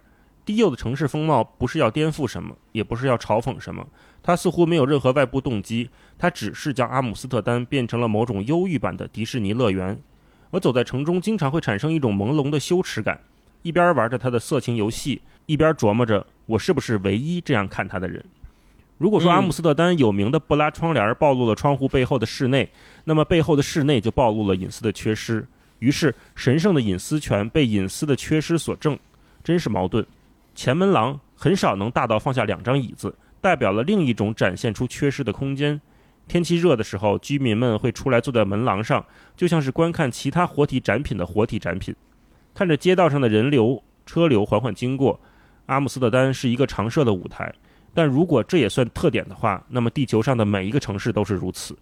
[0.48, 3.86] 低幼的城市风貌不是要颠覆什么，也不是要嘲讽什么，
[4.22, 10.00] 它似乎没有任何外部动机，它只是将阿姆斯特丹变成了某种忧郁版的迪士尼乐园。
[10.48, 13.20] 我走在城中，经常会产生一种朦胧的羞耻感，
[13.60, 16.26] 一边玩着他的色情游戏，一边琢磨着。
[16.46, 18.24] 我是不是唯一这样看他的人？
[18.96, 22.70] 如果说阿姆斯特丹有名的布拉窗帘暴露了窗户背后的室内，
[23.04, 25.46] 那么背后的室内就暴露了隐私的缺失。
[25.80, 28.98] 于是，神圣的隐私权被隐私的缺失所证，
[29.44, 30.06] 真是矛盾。
[30.58, 35.80] 前门廊很少能大到放下两张椅子，代表了另一种展现出缺失的空间。
[36.26, 39.06] 天气热的时候，居民们会出来坐在门廊上，
[39.36, 41.94] 就像是观看其他活体展品的活体展品，
[42.54, 45.20] 看着街道上的人流车流缓缓经过。
[45.66, 47.54] 阿姆斯特丹是一个常设的舞台，
[47.94, 51.78] 但如果这也算特点的话，那么地球上的每一个城市都是如此。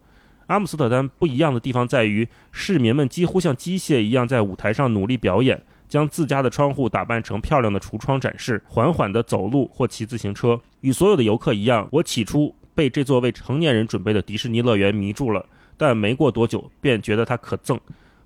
[0.49, 10.61] 阿姆斯特丹不一样的地方在于，市民们几乎像机械一样在舞台上努力表演，将自家的窗户打扮成漂亮的橱窗展示，缓缓地走路或骑自行车。
[10.81, 17.79] 与所有的游客一样，我起初被这座为成年人准备的迪士尼乐园迷住了，但没过多久便觉得它可憎。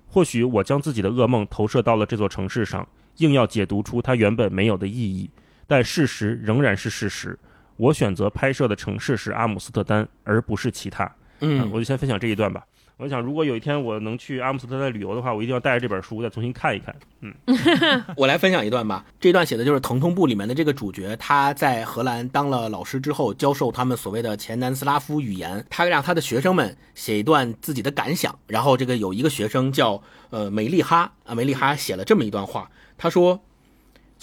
[0.07, 2.87] 或许我将自己的噩梦投射到了这座城市上，
[3.17, 5.29] 硬要解读出它原本没有的意义。
[5.67, 7.39] 但事实仍然是事实，
[7.77, 11.09] 我选择拍摄的城市是阿姆斯特丹，而不是其他。
[11.39, 12.65] 嗯，我就先分享这一段吧。
[13.01, 16.95] 我想，如果有一天我能去阿姆斯特丹旅游的话，我一定要带着这本书再重新看一看。
[17.21, 17.33] 嗯，
[18.15, 19.03] 我来分享一段吧。
[19.19, 25.65] 这段写的就是《疼痛部》里面的这个主角，他在荷兰当了老师之后，教授他们所谓的前南斯拉夫语言。
[25.69, 28.37] 他让他的学生们写一段自己的感想。
[28.45, 33.41] 然后，这个有一个学生叫呃梅丽哈啊，梅丽哈写了这么一段话，他说。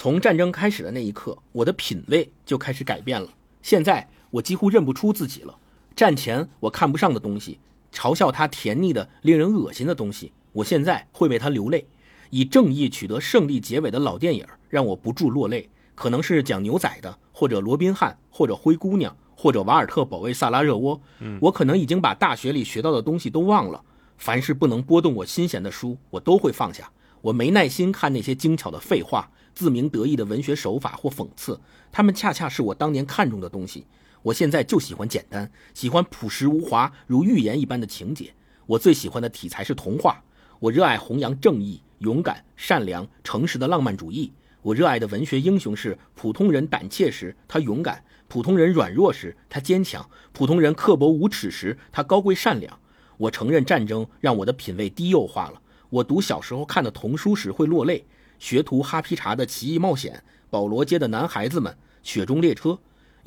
[0.01, 3.31] 从战争开始的那一刻，我的品味就开始改变了。
[3.62, 5.57] 现在我几乎认不出自己了。
[5.97, 7.59] 战前我看不上的东西，
[7.93, 11.86] 嘲笑他甜腻的、令人恶心的东西，我现在会为他流泪。
[12.30, 21.01] 以正义取得胜利结尾的老电影让我不住落泪，可能是讲牛仔的，或者罗宾汉，或者灰姑娘，或者瓦尔特保卫萨拉热窝。
[21.41, 23.82] 我可能已经把大学里学到的东西都忘了。
[24.18, 26.91] 凡是不能拨动我心弦的书，我都会放下。
[27.22, 29.30] 我没耐心看那些精巧的废话。
[29.55, 31.61] 自鸣得意的文学手法或讽刺，
[31.91, 33.84] 他们恰恰是我当年看中的东西。
[34.23, 38.35] 我现在就喜欢简单，喜欢朴实无华，如寓言一般的情节。
[38.66, 40.23] 我最喜欢的题材是童话。
[40.61, 44.33] 我热爱弘扬正义、勇敢、善良、诚实的浪漫主义。
[44.61, 52.79] 我热爱的文学英雄是普通人胆怯时他勇敢，普通人软弱时他坚强，普通人刻薄无耻时他高贵善良。
[53.16, 55.62] 我承认战争让我的品味低幼化了。
[55.91, 58.05] 我读小时候看的童书时会落泪。
[58.39, 62.79] 学徒哈皮查的奇异冒险，保罗街的男孩子们，雪中列车。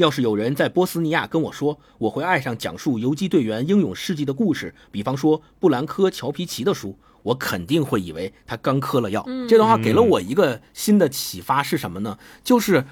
[0.02, 9.26] 要是有人在波斯尼亚跟我说，我会爱上讲述游击队员英勇事迹的故事，比方说布兰科·乔皮奇的书，我肯定会以为他刚嗑了药。
[9.48, 12.18] 这段话给了我一个新的启发是什么呢？
[12.44, 12.86] 就是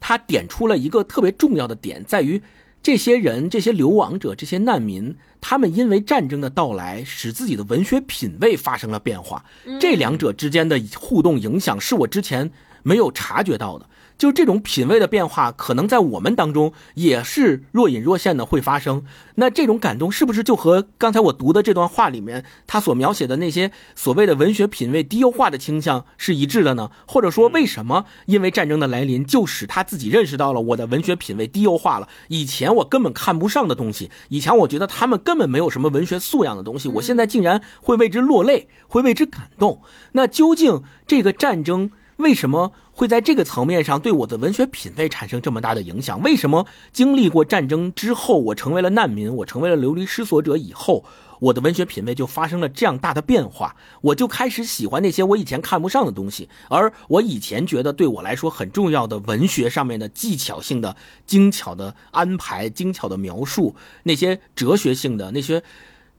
[0.00, 2.40] 他点出了一个特别重要的点，在于。
[2.84, 9.44] 这些人，这些流亡者，这些难民，他们因为战争的到来，使自己的文学品味发生了变化。
[9.80, 12.50] 这两者之间的互动影响，是我之前
[12.82, 13.88] 没有察觉到的。
[14.18, 19.04] 就这种品味的变化，可能在我们当中也是若隐若现的会发生。
[19.36, 26.90] 那这种感动是不是就和刚才我读的这段话里面他所描写的那些所谓的文学品味低幼化的倾向是一致的呢？
[27.06, 32.08] 或者说，为什么因为战争的来临，就使他自己认识到了我的文学品味低幼化了？
[32.28, 39.80] 以前我根本看不上的东西，以前我觉得他们根本没有什么文学素养的东西，我现在竟然会为之落泪，会为之感动。
[40.12, 41.90] 那究竟这个战争？
[42.18, 46.22] 为什么会在这个层面上对我的文学品味产生这么大的影响？
[46.22, 51.04] 为什么经历过战争之后，我成为了难民，我成为了流离失所者以后，
[51.40, 53.74] 我的文学品味就发生了这样大的变化？
[54.02, 60.94] 我就开始喜欢那些我以前看不上的东西，而我以前觉得对我来说很重要的文学上面的技巧性的、
[61.26, 65.62] 精巧的安排、精巧的描述，那些哲学性的、那些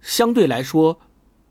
[0.01, 0.99] 相对来说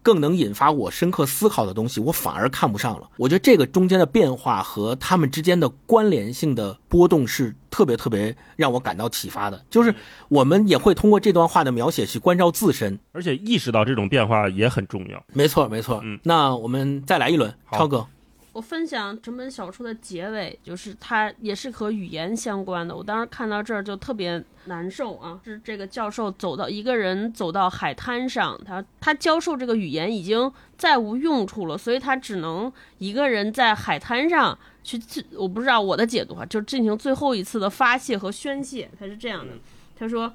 [0.02, 3.08] 更能引发我深刻思考的东西，我反而看不上了。
[3.16, 9.64] 我觉得这个中间的变化和他们之间的关联性的波动是特别特别让我感到启发的。
[9.70, 9.94] 就是
[10.28, 15.24] 我们也会通过这段话的描写去关照自身，而且意识到这种变化也很重要。
[15.32, 16.00] 没错，没错。
[16.02, 18.06] 嗯，那我们再来一轮，超哥。
[18.52, 22.94] 我分享整本小说的结尾，就是它也是和语言相关的。
[22.94, 25.40] 我当时看到这儿就特别难受啊！
[25.42, 38.90] 是这个教授走到一个人走到海滩上，他他教授这个语言已经再无用处了，所以他只能一个人在海滩上去自，我不知道我的解读啊，就进行最后一次的发泄和宣泄。
[39.00, 39.54] 他是这样的，
[39.98, 40.30] 他说，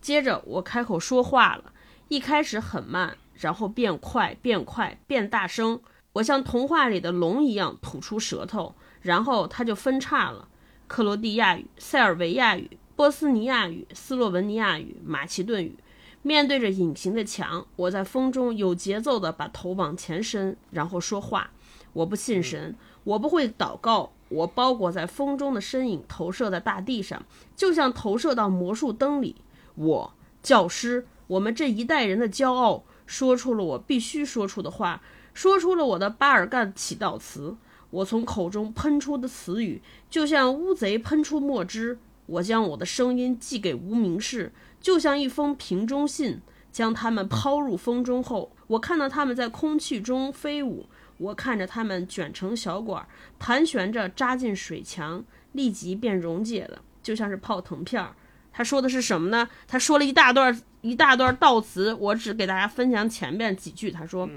[0.00, 1.72] 接着我开口说话了，
[2.06, 5.80] 一开始很慢，然后变快，变快，变大声。
[6.18, 10.48] 我像童话里的龙一样吐出舌头，然后它就分叉了。
[10.88, 15.76] 克罗地亚语、塞尔维亚语、波斯尼亚语、斯洛文尼亚语、马其顿语。
[16.22, 21.50] 面对着隐形的墙，我在风中有节奏地把头往前伸，然后说话。
[21.92, 24.12] 我不信神，我不会祷告。
[24.28, 29.36] 我包裹在风中的身影投射在大地上，就像投射到魔术灯里。
[29.76, 30.12] 我，
[30.42, 35.00] 教师，我们这一代人的骄傲，说出了我必须说出的话。
[35.38, 37.54] 说出了我的巴尔干祈祷词，
[37.90, 39.80] 我从口中喷出的词语，
[40.10, 41.96] 就像乌贼喷出墨汁。
[42.26, 46.40] 我将我的声音寄给无名氏，就像一封瓶中信，
[46.72, 50.86] 将它们抛入风中后，我看到它们在空气中飞舞，
[51.18, 53.06] 我看着它们卷成小管，
[53.38, 58.16] 盘旋着扎进水墙，立即便溶解了，就像是泡腾片儿。
[58.52, 59.48] 他说的是什么呢？
[59.68, 63.92] 他说了一大段一大段悼词，我只给大家分享前面几句。
[63.92, 64.28] 他说。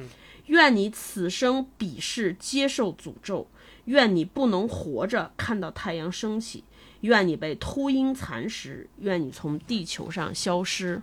[0.51, 3.47] 愿你此生彼世接受诅咒，
[3.85, 6.65] 愿你不能活着看到太阳升起，
[6.99, 11.01] 愿你被秃鹰蚕食，愿你从地球上消失。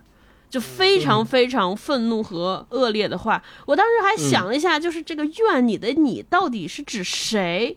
[0.51, 3.43] 就非常非常愤怒和恶劣的话。
[3.65, 7.75] 我当时还想了一下，就是这个“怨你的你”到底是指谁？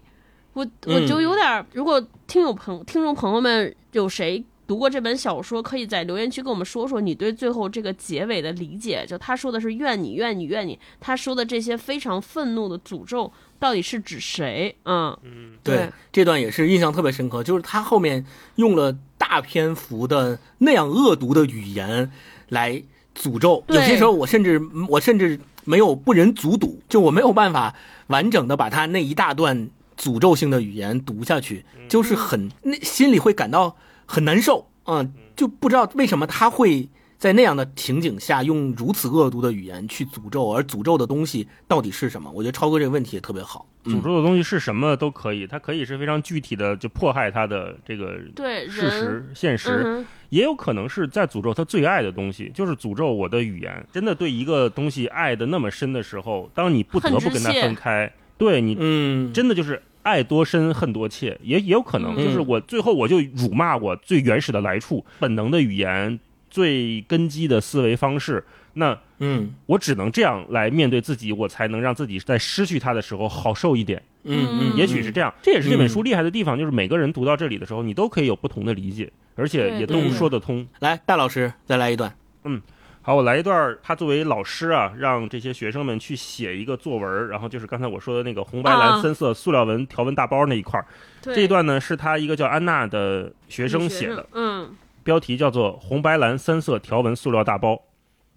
[0.52, 4.44] 我我就有点，如果听友朋听众朋友们有谁。
[4.66, 9.04] 读过这本小说，可以在留言区跟我们说说你对最后这个结尾的理解。
[9.06, 14.74] 就他说的是“怨你，怨你，怨你”，他说的这些非常愤怒的诅咒到底是指谁？
[14.84, 22.10] 嗯嗯，对，这段也是印象特别深刻，就是他后面用了大篇幅的那样恶毒的语言
[22.48, 22.82] 来
[23.14, 23.62] 诅咒。
[23.68, 27.74] 有些时候，我甚至我甚至没有不忍卒读，就我没有办法
[28.06, 33.76] 完整的把他那一大段诅咒性的语言读下去，就是很那心里会感到。
[34.12, 36.86] 很难受啊，就不知道为什么他会
[37.16, 42.30] 在那样的情景下用如此恶毒的语言去诅咒，而诅咒的东西到底是什么？
[42.30, 43.66] 我觉得超哥这个问题也特别好。
[43.86, 53.86] 诅咒的东西是什么都可以，它可以是非常具体的，就迫害他的这个对事实现实，也有可能是在诅咒他最爱的东西，就是诅咒我的语言。
[53.90, 59.80] 真的对一个东西爱的那么深的时候，当你不得不跟他分开，对你，嗯，真的就是。
[60.02, 66.18] 爱多深，恨多切，也也有可能，就是我最后我就辱骂我最原始的来处，本能的语言，
[66.50, 68.44] 最根基的思维方式。
[68.74, 74.02] 那，嗯，我只能这样来面对自己，我才能让自己在失去他的时候好受一点。
[74.24, 80.66] 嗯嗯，也许是这样，这也是这本书厉害的地方，就是每个人读到这里的时候，你都可以有不同的理解，而且也都说得通。
[80.80, 82.14] 来，戴老师再来一段。
[82.44, 82.60] 嗯。
[83.04, 83.76] 好，我来一段。
[83.82, 90.86] 他作为老师啊，让这些学生们去写一个作文，然后就是刚才我说的那个红白蓝三色塑料纹条纹大包那一块儿。
[91.20, 94.24] 这一段呢，是他一个叫安娜的学生写的。
[94.32, 94.70] 嗯。
[95.02, 97.74] 标题叫做《红白蓝三色条纹塑料大包》。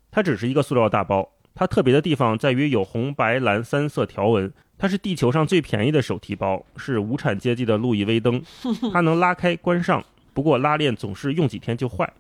[0.10, 4.52] 它只是一个塑料大包，它特别的地方在于有红白蓝三色条纹。
[4.80, 8.42] 它是地球上最便宜的手提包，是无产阶级的路易威登。
[8.92, 10.04] 它能拉开关上，
[10.34, 12.12] 不过拉链总是用几天就坏。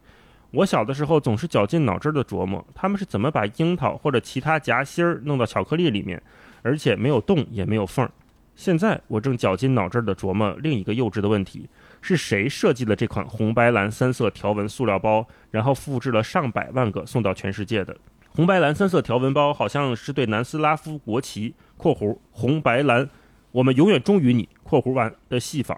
[0.51, 6.21] 我小的时候总是绞尽脑汁的琢磨，他们是怎么把樱桃或者其他夹心儿弄到巧克力里面，
[6.61, 8.09] 而且没有洞也没有缝。
[8.55, 11.67] 现在我正绞尽脑汁的琢磨另一个幼稚的问题：
[12.01, 17.97] 是谁设计了这款红白蓝三色条纹塑料包，然后复制了上百万个送到全世界的？
[18.29, 23.09] 红白蓝三色条纹包好像是对南斯拉夫国旗（括弧红白蓝，
[23.51, 25.77] 我们永远忠于你）（括弧完）的戏仿，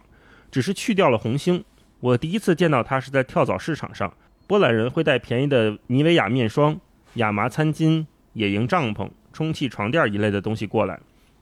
[0.52, 1.64] 只是去掉了红星。
[2.00, 4.14] 我第一次见到它是在跳蚤市场上。
[4.48, 6.80] 波兰人会带便宜的妮维雅面霜、
[7.16, 10.98] 亚麻餐巾、野营帐篷、充气床垫一类的东西过来。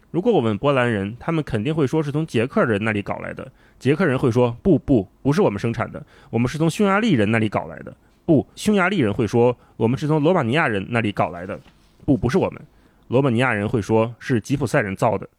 [0.10, 3.51] 如果我问波兰人，他们肯定会说是从捷克人那里搞来的。
[3.78, 7.95] 捷克人会说：“不不，不是我们生产的，我们是从匈牙利人那里搞来的。”
[8.26, 11.60] 不，匈牙利人会说：“我们是从罗马尼亚人那里搞来的。”
[12.06, 12.62] 不，不是我们。
[13.10, 15.30] 罗马尼亚人会说：“是吉普赛人造的。”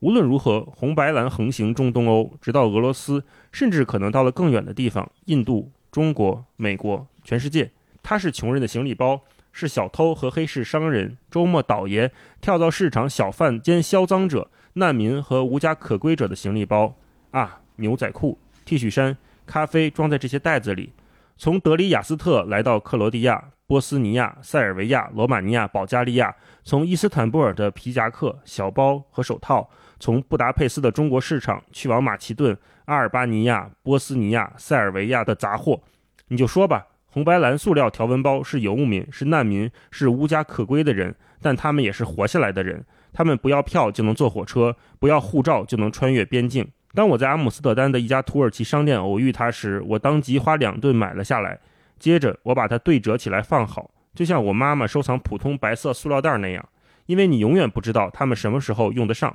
[0.00, 5.70] 无论如何，红白蓝横行中东欧，直到俄罗斯，甚至可能到了更远的地方——印度。
[5.90, 7.70] 中国、美国、全世界，
[8.02, 9.22] 它是穷人的行李包，
[9.52, 16.94] 是小偷和黑市商人、周末倒爷、跳蚤市场小贩兼销赃者、难民和无家可归者的行李包。
[17.30, 19.16] 啊，牛仔裤、T 恤衫、
[19.46, 20.92] 咖啡装在这些袋子里，
[21.36, 26.34] 从德里亚斯特来到克罗地亚、波斯尼亚、塞尔维亚、罗马尼亚、保加利亚，
[26.64, 29.68] 从伊斯坦布尔的皮夹克、小包和手套，
[29.98, 35.80] 从布达佩斯的中国市场去往马其顿、阿尔巴尼亚、波斯尼亚、塞尔维亚的杂货，
[36.28, 36.86] 你就说吧。
[37.10, 42.84] 红白蓝塑料条纹包是游牧民，是难民，是无家可归的人，但他们也是活下来的人。
[43.12, 46.68] 他们不要票就能坐火车，不要护照就能穿越边境。
[46.94, 51.58] 当我在阿姆斯特丹的一家土耳其商店偶遇他时，我当即花两顿买了下来。
[51.98, 56.68] 接着我把它对折起来放好，就像我妈妈收藏普通白色塑料袋那样，
[57.06, 59.34] 因为你永远不知道他们什么时候用得上。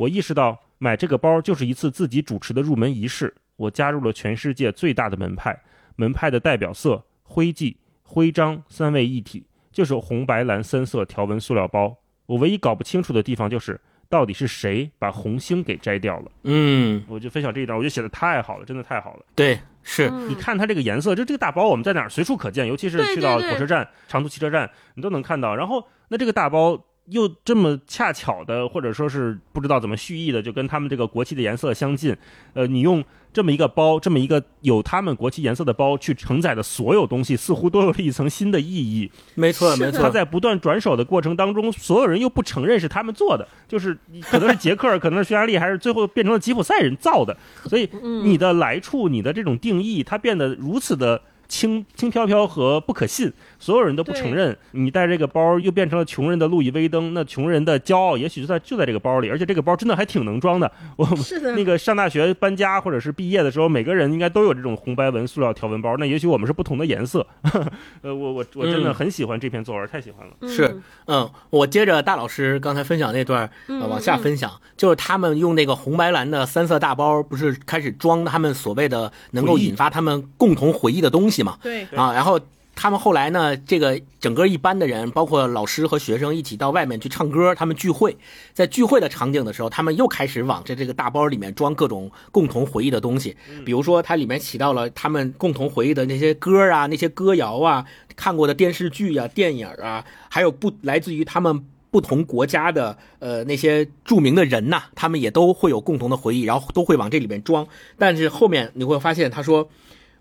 [0.00, 3.34] 我意识到买这个包就是一次自己主持的入门仪式。
[3.56, 5.54] 我加入了全世界最大的门派，
[5.96, 7.04] 门派的代表色。
[7.22, 11.94] 徽记、徽章三位一体，就是红白蓝三色条纹塑料包。
[12.24, 13.78] 我唯一搞不清楚的地方就是，
[14.08, 16.32] 到底是谁把红星给摘掉了？
[16.44, 19.22] 嗯，我就分享这一段，我觉得写的太好了，真的太好了。
[19.34, 25.54] 对，是你看它这个颜色，就这个大包，我们在哪儿随处可见，尤其是去到火车站、长途汽车站，你都能看到。
[25.54, 26.82] 然后，那这个大包。
[27.10, 32.16] 又这么恰巧的，或者说是不知道怎么蓄意的，就跟他们这个国旗的颜色相近。
[32.54, 39.10] 呃，你用这么一个包，这么一个有他们国旗颜色的包去承载的所有东西，似乎都有了一层新的意义。
[39.34, 40.02] 没错，没错。
[40.02, 47.36] 他在不断转手的过程当中，所有人又不承认是他们做的，就是可能是捷克，可能是匈牙利，还是最后变成了吉普赛人造的。
[47.64, 47.88] 所以
[48.24, 51.20] 你的来处，你的这种定义，它变得如此的。
[51.50, 54.56] 轻轻飘飘和不可信，所有人都不承认。
[54.70, 60.70] 你带这个包又变成了穷人的路易威登，那穷人的骄傲也许就在就在这个包里，而且这个包真的还挺能装的。
[60.96, 61.06] 我
[61.56, 65.96] 那个上大学搬家或者是毕业的时候，每个人应该都有这种红白纹塑料条纹包。
[65.96, 67.26] 那也许我们是不同的颜色。
[68.02, 70.48] 呃，我我我真的很喜欢这篇作文，太喜欢了。
[70.48, 73.50] 是，嗯，我接着大老师刚才分享那段
[73.88, 81.39] 往下分享，就是他们用那个红白蓝的三色大包，不是开始装他们所谓的能够引发他们共同回忆的东西。
[81.42, 82.40] 嘛，对啊，然后
[82.74, 88.16] 他们后来呢，这个整个一班的人，包括老师和学生一起到外面去唱歌，他们聚会，
[88.54, 93.36] 在聚会的场景的时候，他们又开始往这这个大包里面装各种共同回忆的东西，
[93.66, 97.84] 比如说它里面起到了他们共同回忆的那些歌啊，那些歌谣啊，
[98.16, 107.66] 看过的电视剧啊、电影啊，还有不来自于他们不同国家的呃那些著名的人呐，他们也都会有共同的回忆，然后都会往这里面装。
[107.98, 109.68] 但是后面你会发现，他说，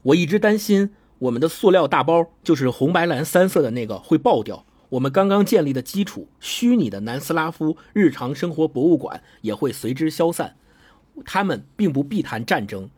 [0.01, 0.89] 我一直担心。
[1.20, 10.55] 我们的塑料大包就是红白蓝三色的那个会爆掉，我们刚刚建立的基础虚拟的南斯拉夫日常生活博物馆也会随之消散。
[11.26, 12.89] 他们并不避谈战争，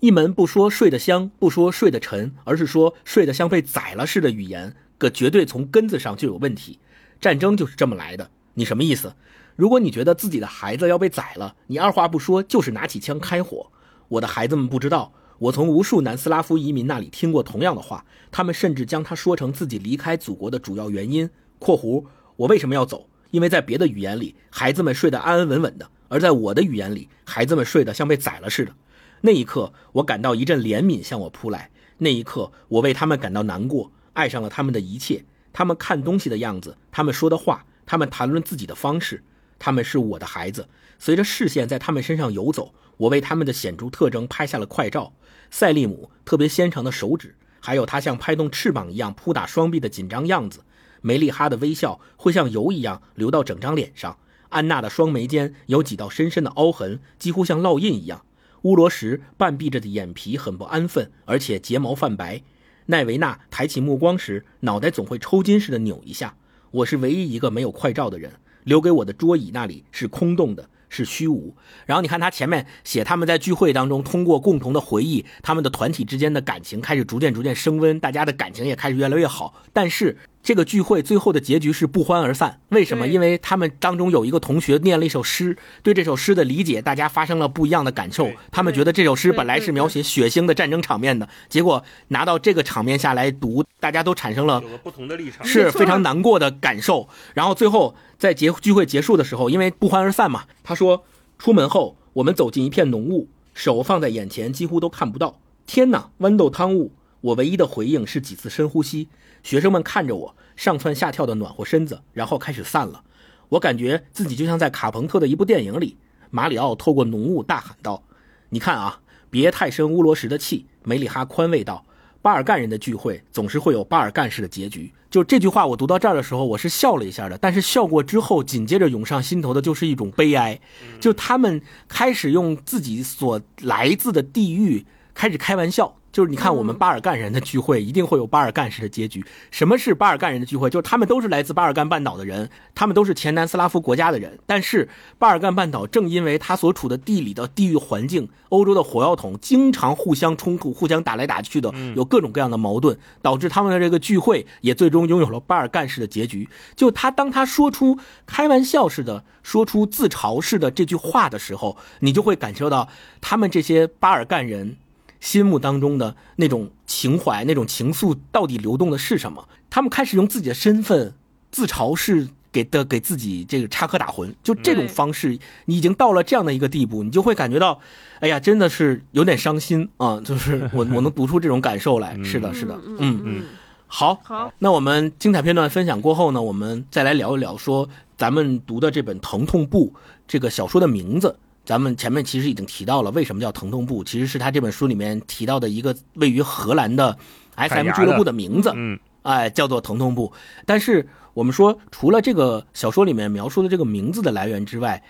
[0.00, 6.80] 一门不说睡得香，不说睡得沉，而是说睡得像被宰了似的语言，可绝对从根子上就有问题。
[7.20, 8.30] 战争就是这么来的。
[8.54, 9.14] 你什么意思？
[9.54, 13.70] 如果你觉得自己的孩子要被宰了，你二话不说就是拿起枪开火。
[14.08, 15.12] 我的孩子们不知道。
[15.40, 21.30] 我从无数南斯拉夫移民那里听过同样的话，他们甚至将它说成自己离开祖国的主要原因。
[21.58, 22.04] （括弧
[22.36, 23.08] 我为什么要走？
[23.30, 28.74] 因为在别的语言里，孩子们睡得安安稳稳的；而在我的语言里，孩子们睡得像被宰了似的。）
[29.22, 31.70] 那一刻，我感到一阵怜悯向我扑来。
[31.96, 35.24] 那一刻，我为他们感到难过，爱上了他们的一切：
[35.54, 39.24] 他们看东西的样子，他们说的话，他们谈论自己的方式。
[39.58, 40.68] 他们是我的孩子。
[40.98, 45.14] 随着视线在他们身上游走，我为他们的显著特征拍下了快照。
[45.50, 50.60] 赛利姆特别纤长的手指，还有他像拍动翅膀一样扑打双臂的紧张样子。
[51.02, 54.16] 梅丽哈的微笑会像油一样流到整张脸上。
[54.50, 58.24] 安娜的双眉间有几道深深的凹痕，几乎像烙印一样。
[58.62, 62.42] 乌罗什半闭着的眼皮很不安分，而且睫毛泛白。
[62.86, 66.36] 奈维娜抬起目光时，脑袋总会抽筋似的扭一下。
[66.70, 68.32] 我是唯一一个没有快照的人，
[68.64, 70.68] 留给我的桌椅那里是空洞的。
[70.90, 71.56] 是虚无。
[71.86, 79.54] 然后你看他前面写，他们在聚会当中通过共同的回忆，他们的团体之间的感情开始逐渐逐渐升温，大家的感情也开始越来越好。
[79.72, 82.60] 但是这个聚会最后的结局是不欢而散。
[82.70, 83.06] 为什么？
[83.06, 88.30] 因为他们当中有一个同学念了一首诗，对这首诗的理解，大家发生了不一样的感受。
[88.50, 97.08] 他们觉得这首诗本来是描写血腥的战争场面的，结果拿到这个场面下来读，大家都产生了不同的立场，是非常难过的感受。
[97.34, 97.94] 然后最后。
[98.20, 101.04] 在结聚会结束的时候，因为不欢而散嘛，他说
[101.40, 105.40] ：“出门后，我们走进一片浓雾，手放在眼前，几乎都看不到。
[105.66, 106.92] 天哪，豌豆汤雾！
[107.22, 109.08] 我唯一的回应是几次深呼吸。
[109.42, 113.02] 学生们看着我，上蹿下跳的暖和身子，然后开始散了。
[113.50, 115.96] 我感觉自己就像在卡朋特的一部电影里。
[116.30, 118.04] 马里奥透过浓雾大喊道
[118.50, 121.84] ：‘你看啊，别太生乌罗什的气。’梅里哈宽慰道
[122.22, 124.92] ：‘巴尔干人的聚会总是会有巴尔干式的结局。
[125.10, 127.36] 就这句话，我读到这儿的时候，我是笑了一下的。
[127.38, 130.60] 但是笑过之后，紧接着涌上心头的就是一种悲哀。
[131.00, 135.96] 就他们开始用自己所来自的地域开始开玩笑。
[136.12, 139.24] 就是你看，我们巴尔干人的聚会一定会有巴尔干式的结局。
[139.50, 140.68] 什么是巴尔干人的聚会？
[140.68, 144.38] 就是他们都是来自巴尔干半岛的人，他们都是前南斯拉夫国家的人。
[144.44, 144.88] 但是
[145.18, 156.48] 巴尔干半岛正因为它所处的地理的地域环境，欧洲的火药桶经常互相冲突、互相打来打去的，有各种各样的矛盾，导致他们的这个聚会也最终拥有了巴尔干式的结局。
[156.74, 157.96] 就他当他说出
[158.26, 162.88] 开玩笑似的、说出自嘲式的这句话的时候，你就会感受到
[163.20, 164.76] 他们这些巴尔干人。
[165.20, 169.46] 心目当中的那种情怀、那种情愫到底流动的是什么？
[169.68, 171.14] 他们开始用自己的身份
[171.52, 177.78] 自嘲是给的给自己这个插科打诨，就这种方式，你已经到了这样的一个地步，你就会感觉到，
[178.18, 180.20] 哎呀，真的是有点伤心啊！
[180.24, 183.44] 就是我我能读出这种感受来，是的，是的，嗯嗯，
[183.86, 189.92] 好，好，那我们精彩片段分享过后呢，我们再来聊一聊，说咱们读的这本《疼痛部》
[190.26, 191.36] 这个小说的名字。
[191.64, 197.16] 咱们前面其实已经提到了，为什么叫疼痛部，其实是他这本书里面提到的一个位于荷兰的
[197.56, 200.32] SM 俱乐部的名字，嗯，哎，叫做疼痛部。
[200.66, 205.02] 但是我们说，除了这个小说里面描述的这个名字的来源之外，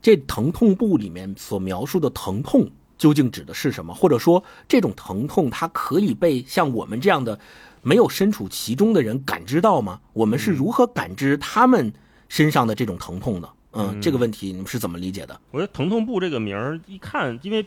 [0.00, 3.92] 这疼痛部里面所描述的疼痛究竟指的是什么？
[3.92, 7.40] 或者说，这种疼痛它可以被像我们这样的
[7.82, 9.98] 没有身处其中的人感知到吗？
[10.12, 11.92] 我们是如何感知他们
[12.28, 13.48] 身上的这种疼痛的？
[13.48, 13.54] 嗯，
[14.00, 15.40] 这个问题你们是怎么理解的？
[15.50, 17.64] 我觉得“疼痛部”这个名儿一看，因为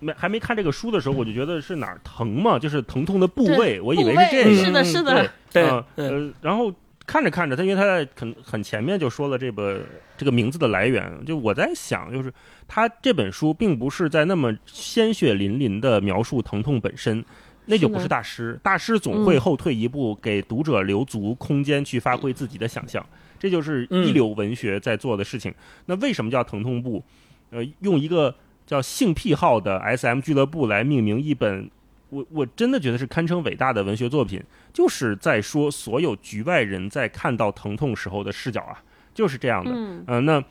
[0.00, 4.54] 没还没看这个书的时候，我就觉得是哪儿疼嘛，就是疼痛的部位，我以为是这个。
[4.54, 5.62] 是的，是的，对，
[5.96, 6.72] 呃，然后
[7.06, 9.80] 看着看着，他因为他在很很前面就说了这个
[10.16, 12.32] 这个名字的来源，就我在想，就是
[12.66, 17.24] 他这本书并不是在那么鲜血淋淋的描述疼痛本身，
[17.66, 23.04] 那就不是大师，大师总会后退一步，给读者留足空间去发挥自己的想象。
[23.44, 25.52] 这就是一流文学在做的事情。
[25.84, 27.04] 那为什么叫疼痛部？
[27.50, 28.34] 呃，用一个
[28.66, 31.70] 叫性癖好的 S.M 俱乐部来命名一本，
[32.08, 34.42] 我我真的觉得是堪称伟大的文学作品，
[34.72, 39.70] 就是在说所有局外人在看到疼痛时候的视角啊，就是这样的。
[40.06, 40.42] 嗯，那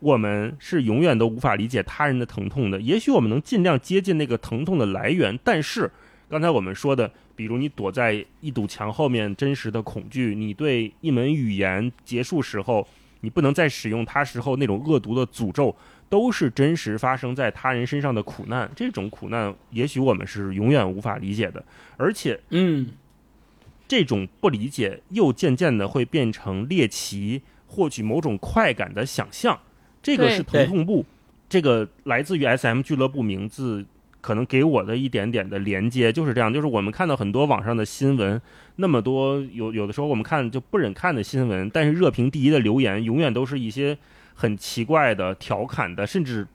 [0.00, 2.78] 我们是永远都无法理解他人的疼痛的。
[2.78, 5.90] 也许我们能尽量接近那个疼痛的来源，但是
[6.32, 7.12] 刚才我们说的。
[7.34, 12.86] 比如你躲在一堵墙后面，真实的恐惧；你对一门语言结束时候，
[13.20, 15.74] 你不能再使用它时候那种恶毒的诅咒，
[16.10, 18.70] 都是真实发生在他人身上的苦难。
[18.76, 21.64] 这种苦难，也许我们是永远无法理解的。
[21.96, 22.90] 而且，嗯，
[23.88, 29.58] 这种不理解又渐渐的会变成猎奇、获取某种快感的想象。
[30.02, 31.04] 这个是疼痛部，
[31.48, 33.84] 这个来自于 S.M 俱乐部名字。
[34.22, 38.40] 可能给我的一点点的连接就是这样，就是我们看到很多网上的新闻，
[38.76, 43.98] 那么多有有的时候我们看就不忍看的新闻，但是热评第一的留言永远都是一些
[44.34, 46.46] 很奇怪的、调侃的，甚至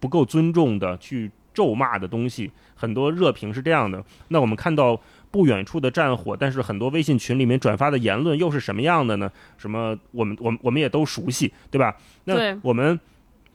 [0.00, 2.50] 不够尊重的去咒骂的东西。
[2.74, 4.02] 很多热评是这样的。
[4.28, 4.98] 那我们看到
[5.30, 9.30] 不远处的战火，但是很多微信群里面转发的言论又是什么样的呢？
[9.58, 11.94] 什么我们我们我们也都熟悉，对吧？
[12.24, 12.98] 那我们。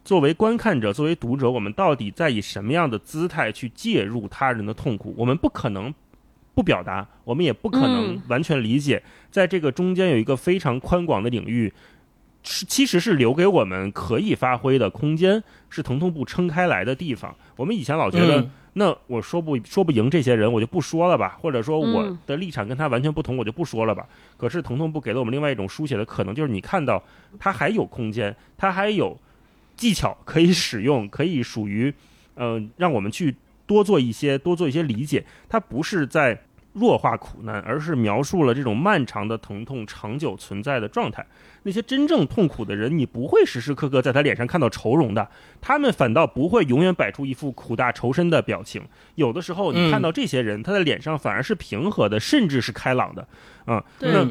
[0.06, 5.16] 作为观看者，作为读者，我们到底在以什么样的姿态去介入他人的痛苦？
[5.18, 5.92] 我们不可能
[6.54, 9.02] 不表达，我们也不可能完全理解。
[9.32, 11.74] 在这个中间有一个非常宽广的领域，
[12.44, 17.36] 是其实是留给我们可以发挥的空间，是疼痛不撑开来的地方。
[17.56, 24.08] 我们以前老觉得，那我说不说不赢这些人，我就不说了吧，或者说我的立场跟他完全不同，我就不说了吧。
[24.38, 27.02] 可是疼痛不给了我们另外一种书写的可能，就是你看到
[27.40, 29.18] 他还有空间，他还有。
[29.76, 31.94] 技巧可以使用，可以属于，
[32.36, 33.36] 呃，让我们去
[33.66, 35.26] 多做一些，多做一些理解。
[35.50, 36.42] 它不是在
[36.74, 41.26] 弱化苦难，而是描述了这种漫长的疼痛长久存在的状态。
[41.64, 45.28] 那些真正痛苦的人，你不会时时刻刻在他脸上看到愁容的，
[45.62, 48.84] 他们反倒不会永远摆出一副苦大仇深的表情。
[49.16, 53.28] 有的时候，你看到这些人，他的脸上反而是平和的，甚至是开朗的。
[53.66, 54.28] 嗯，那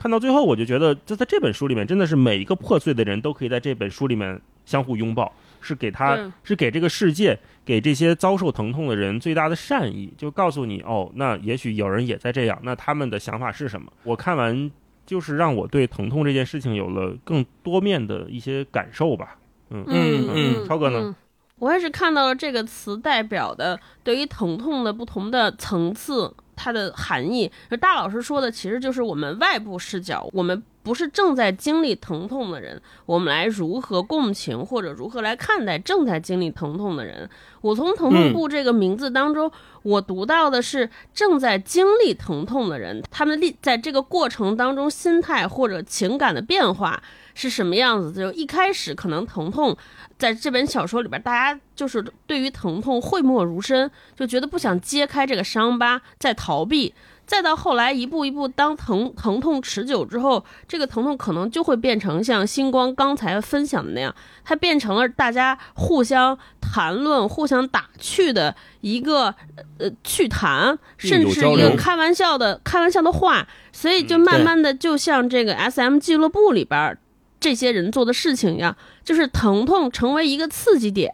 [0.00, 4.40] 看到最后，我就觉得，就在这本书里面，真的是每一个破碎的人都可以在这本书里面。
[4.66, 13.90] 相互拥抱是给他，是给这个世界，给这些遭受疼痛的人最大的善意，就告诉你哦，那也许有人也在这样，那他们的想法是什么？
[14.04, 14.70] 我看完
[15.04, 19.38] 就是让我对疼痛这件事情有了更多面的一些感受吧。
[19.70, 21.16] 嗯嗯嗯，超哥呢？
[21.58, 27.50] 我也是看到了这个词代表的对于疼痛的不同的层次，它的含义。
[27.80, 30.62] 大老师说的其实就是我们外部视角，我们。
[30.82, 37.28] 不是正在经历疼痛的人，我们来如何共情或者如何来看待正在经历疼痛的人。
[37.60, 47.02] 我从“疼痛部”这个名字当中，我读到的是正在经历疼痛的人，他们历在这个过程当中心态或者情感的变化
[47.40, 48.12] 是什么样子。
[48.12, 49.74] 就一开始可能疼痛，
[50.18, 56.92] 在这本小说里边，大家就是对于疼痛讳莫如深，就觉得不想揭开这个伤疤，在逃避。
[57.24, 64.12] 再到后来，一步一步，当疼疼痛持久之后，这个疼痛可能就会变成像星光刚才分享的那样，
[64.44, 69.32] 它变成了大家互相谈论、互相打趣的一个
[69.78, 73.46] 呃趣谈，甚至一个开玩笑的开玩笑的话。
[73.72, 76.98] 所以就慢慢的，就像这个 S M 俱乐部里边
[77.40, 81.12] 这些人做的事情一样，就是疼痛成为一个刺激点，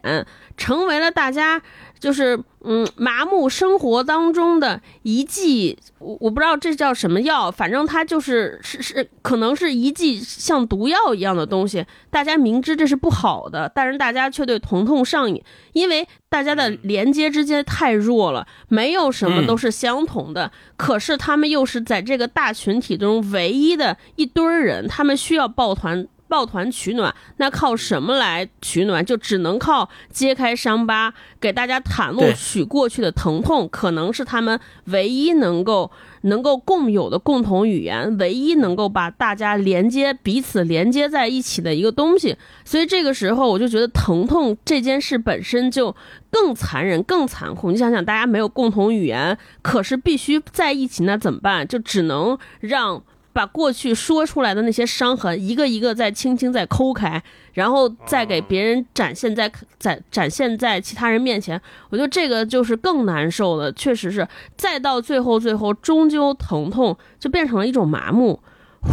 [0.57, 1.61] 成为了大家。
[1.99, 11.83] 就是嗯，麻木生活当中的一剂，我我不知道这叫什么药，反正它就是是是，可能是一剂像毒药一样的东西。
[12.11, 15.41] 大家明知这是不好的，但是大家却对疼痛上瘾，
[15.73, 20.51] 因为大家的连接之间太弱了，没有什么都是相同的。
[20.75, 26.07] 可是他们又是在这个大群体中唯一的一堆人，他们需要抱团。
[26.27, 29.05] 抱团取暖，那靠什么来取暖？
[29.05, 35.91] 就只能靠揭开伤疤，给大家袒露取过去的疼痛，可能是他们唯一能够
[36.21, 42.35] 能够共有的共同语言，唯一能够把大家连接彼此连接在一起的一个东西。
[42.65, 45.95] 所以这个时候，我就觉得疼痛这件事本身就
[46.29, 47.71] 更残忍、更残酷。
[47.71, 51.67] 你想想，大家没有共同语言，可是必须在一起，那怎么办？
[51.67, 53.03] 就只能让。
[53.37, 57.21] 把过去说出来的那些伤痕一个一个再轻轻再抠开，
[57.53, 61.61] 然后再给别人展现在在展现在其他人面前，
[61.91, 63.71] 我觉得这个就是更难受的。
[63.73, 68.39] 确实是，再到最后，最后终究疼痛就变成了一种麻木，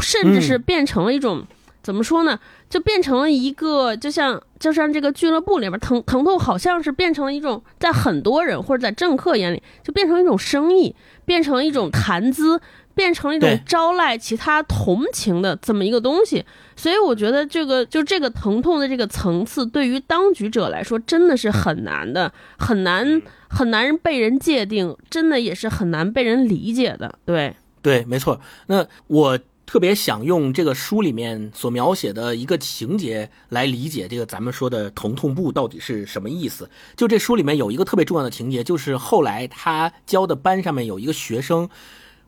[0.02, 1.46] 甚至是变成了一种
[1.82, 2.38] 怎么说呢？
[2.68, 10.94] 就变成了一个，就像就像这个俱乐部里边疼疼痛，好像是变成了一种在很多人或者在政客眼里，就变成一种生意，
[11.24, 12.60] 变成了一种谈资。
[12.94, 16.44] 变成了一种招来其他同情的这么一个东西，
[16.76, 27.18] 所以我觉得这个就这个疼痛的这个层次，对于当局者来说真的是很难的，很难很难被人界定，真的也是很难被人理解的。
[27.24, 28.40] 对对，没错。
[28.66, 36.70] 那我特别想用这个书里面所描写的一个情节来理解这个咱们说的疼痛部到底是什么意思。
[36.96, 41.68] 就这书里面有一个特别重要的情节，就是后来他教的班上面有一个学生。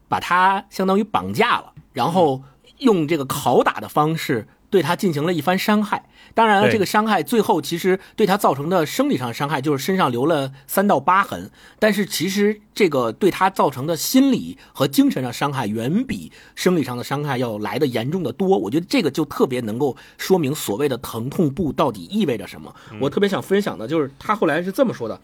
[0.09, 2.43] 把他相当于绑架了，然后
[2.79, 6.05] 用这个拷打的方式对他进行了一番伤害。
[6.35, 11.51] 当然了，这个伤害最后其实对他造成的生理上伤害就是身上留了三道疤痕。
[11.79, 18.59] 但是其实这个对他造成的心理和精神上伤害远比生理上的伤害要来的严重的多。
[18.59, 22.75] 我觉得这个就特别能够说明所谓的疼痛部到底意味着什么。
[23.01, 25.19] 我特别想分享的就是他后来是这么说的。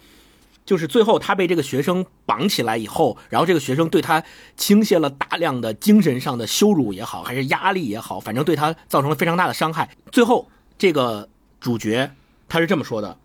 [0.64, 4.22] 就是最后他被这个学生绑起来以后，然后这个学生对他
[4.56, 9.90] 倾泻了大量的精神上的羞辱也好，还是压力也好，反正对他造成了非常大的伤害。
[10.10, 10.48] 最后
[10.78, 11.28] 这个
[11.60, 12.12] 主角
[12.48, 13.18] 他是这么说的：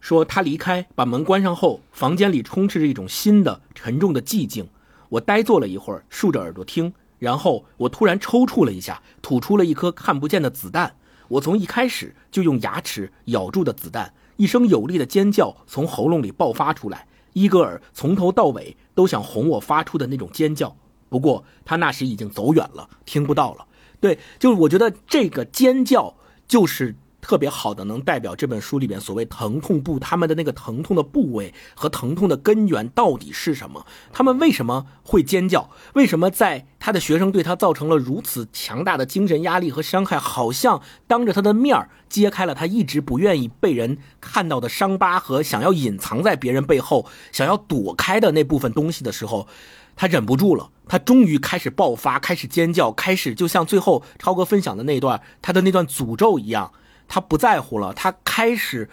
[0.00, 4.68] 说他离开，把门关上后，房间里充斥着一种新的沉重的寂静。
[5.10, 10.96] 我呆坐了一会儿，竖着耳朵听，然后我突然抽搐了一下，吐出了一颗看不见的子弹。
[11.28, 14.12] 我从一开始就用牙齿咬住的子弹。
[14.40, 20.74] 一声有力的尖叫从喉咙里爆发出来，伊戈尔从头到尾都想哄我发出的那种尖叫。
[21.10, 23.66] 不过他那时已经走远了，听不到了。
[24.00, 26.14] 对，就是我觉得这个尖叫
[26.48, 26.96] 就是。
[27.30, 33.86] 特别好的，能代表这本书里边所谓疼痛部他们的那个疼痛的部位和疼痛的根源到底是什么？
[34.12, 35.70] 他们为什么会尖叫？
[35.94, 49.46] 为什么在他的学生对他造成了如此强大的精神压力和伤害，好像当着他的面揭开了他一直不愿意被人看到的伤疤和想要隐藏在别人背后、想要躲开的那部分东西的时候，
[49.94, 56.72] 他忍不住了，他终于开始爆发，开始尖叫，开始就像最后超哥分享的那段他的那段诅咒一样。
[57.10, 58.88] 他不在乎了，他开始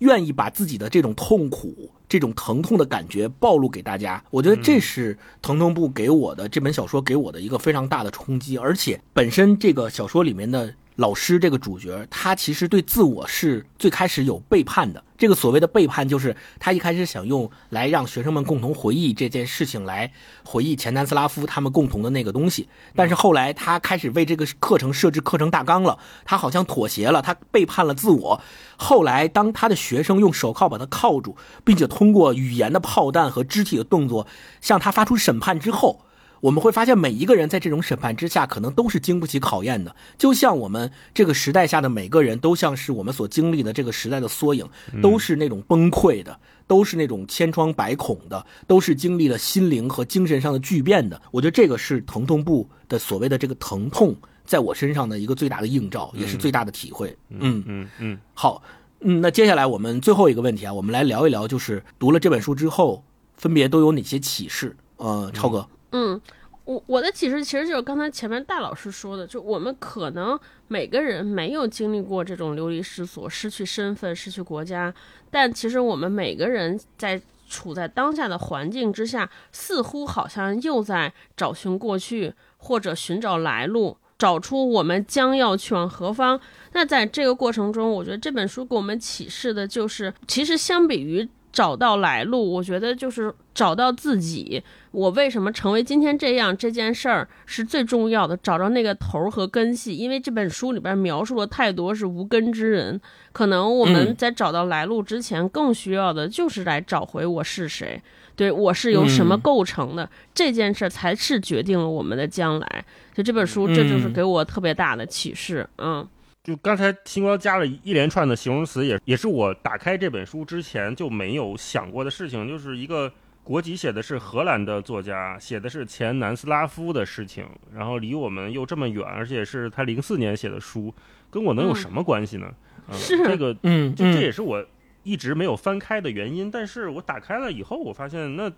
[0.00, 4.22] 愿意把自己的这种痛苦、这种疼痛的感觉暴露给大家。
[4.30, 10.74] 我觉得这是疼痛部给我的这本小说给我的一个非常大的冲击，而且本身这个小说里面的。
[10.96, 15.02] 老师这个主角，他其实对自我是最开始有背叛的。
[15.16, 20.12] 这个所谓的背叛，就是他一开始想用来让学生们共同回忆这件事情，来
[20.44, 22.68] 回忆前南斯拉夫他们共同的那个东西。
[22.94, 28.40] 但是后来他开始为这个课程设置课程大纲了，他好像妥协了，他背叛了自我。
[28.76, 34.26] 后来当他的学生用手铐把他铐住，并且通过语言的炮弹和肢体的动作
[34.60, 36.04] 向他发出审判之后。
[36.42, 39.94] 我们会发现每一个人在这种审判之下，可能都是经不起考验的。
[40.18, 44.68] 就像我们这个时代下的每个人都像是我们所经历的这个时代的缩影，
[45.00, 46.36] 都是那种崩溃的，
[46.66, 51.22] 都是那种千疮百孔的，都是经历了心灵和精神上的巨变的。
[51.30, 54.12] 我觉得这个是疼痛部的所谓的这个疼痛，
[54.44, 57.16] 在我身上的一个最大的映照，也是最大的体会。
[57.30, 58.60] 嗯嗯嗯，好，
[58.98, 63.04] 嗯，那接下来我们最后一个问题啊，我们来聊一聊，就是读了这本书之后，
[63.36, 64.76] 分别都有哪些启示？
[64.96, 66.20] 呃，超哥，嗯，
[66.64, 70.38] 我我的启示其实就是刚才前面大老师说的，就我们可能
[70.68, 74.92] 每个人没有经历过这种流离失所、失去身份、失去国家，
[75.30, 86.40] 但其实我们每个人在处在当下的环境之下，似乎好像又在找寻过去，或者寻找来路，找出我们将要去往何方。
[86.72, 94.62] 那在这个过程中，我觉得这本书给我们启示的就是，其实相比于找到来路，我觉得就是找到自己。
[94.90, 99.96] 我为什么成为今天这样这件事儿是最重要的，找着那个头儿和根系。
[99.96, 103.00] 因为这本书里边描述了太多是无根之人，
[103.32, 108.00] 可能我们嗯在找到来路之前，更需要的就是来找回我是谁，
[108.36, 112.84] 对我是由什么嗯构成的，这件事儿才是决定了我们的将来。
[113.14, 115.68] 就这本书，这就是嗯给我特别大的启示。
[115.78, 116.06] 嗯
[116.42, 123.12] 就刚才星光加了一连串的形容词，也也是我打开这本书之前就没有想过的事情，就是一个
[123.44, 130.92] 国籍写的是荷兰的作家，写的是前南斯拉夫的事情，然后离我们又这么远，而且是他零四年写的书，
[131.30, 132.52] 跟我能有嗯什么关系呢？
[132.88, 134.66] 嗯是这个嗯，就这也嗯是我
[135.04, 136.50] 一直没有翻开的原因。
[136.50, 138.50] 但是我打开了以后，我发现那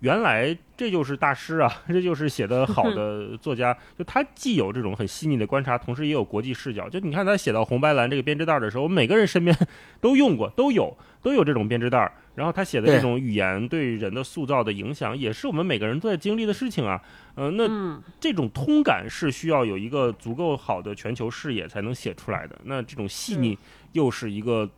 [0.00, 3.76] 原来这就是大师啊， 这就是写的好的 作家。
[3.98, 6.88] 就他既有这种很细腻的观察，同时也有国际视角。
[6.88, 9.56] 就你看他写到红白蓝这个编织袋的时候，我们每个人身边
[10.00, 12.12] 都用过，都有 都有这种编织袋。
[12.34, 17.00] 然后他写的这种语言对人的塑造的影响，也是我们每个人都在经历的事情啊。
[17.36, 22.54] 嗯、那嗯这种通感是需要有一个足够好的全球视野才能写出来的。
[22.64, 23.56] 那这种细腻
[23.92, 24.68] 又是一个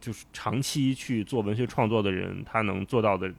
[0.00, 3.32] 就是长期去做文学创作的人他能做到的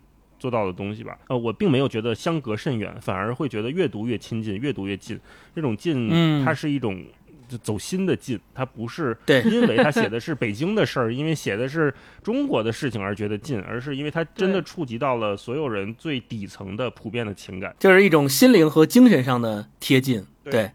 [0.46, 1.18] 做到的东西吧。
[1.28, 5.20] 呃，我并没有觉得相隔甚远，反而会觉得越读越亲近，越读越近。
[5.56, 7.04] 这种近，嗯它是一种。
[7.48, 11.94] 就走心的近，它不是因为他写 的是北京的事儿，因为写的是
[12.24, 17.76] 中国的事情而觉得近，而是因为他真的触及到了所有人最底层的普遍的情感。
[17.78, 20.26] 就是一种心灵和精神上的贴近。
[20.44, 20.72] 对对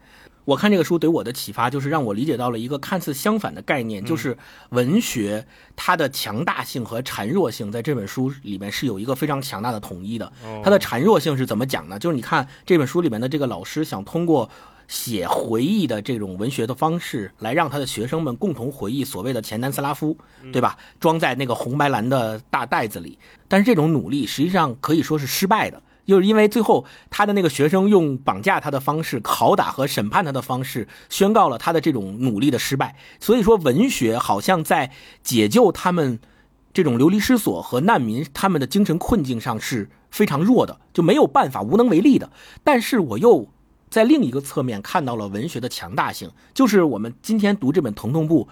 [0.51, 4.37] 我看这个书对我的启发，就是让我理解到了一个看似相反的概念，就是
[4.71, 5.47] 文学
[5.77, 10.27] 它的强大性和孱弱性，在这本书里面是有一个非常强大的统一的。
[10.43, 12.01] 哦它的孱弱性是怎么讲呢？
[12.01, 14.51] 就是你看这本书里面的这个老师想通过
[14.89, 20.19] 写回忆的这种文学的方式，来让他的学生们共同回忆所谓的前南斯拉夫，
[20.53, 20.77] 对吧？
[20.99, 23.17] 装在那个红白蓝的大袋子里。
[23.47, 25.81] 但是这种努力实际上可以说是失败的。
[26.11, 32.97] 就是因为最后他的那个学生用绑架他的方式、拷打和审判他的方式，宣告了他的这种努力的失败。
[33.21, 34.91] 所以说，文学好像在
[35.23, 36.19] 解救他们
[36.75, 42.31] 这种流离失所和难民他们的精神困境上是非常弱的，就没有办法、无能为力的。
[42.65, 43.49] 但是我又
[43.89, 48.49] 在另一个侧面看到了文学的强大性，就是我们今天读这本《疼痛部》。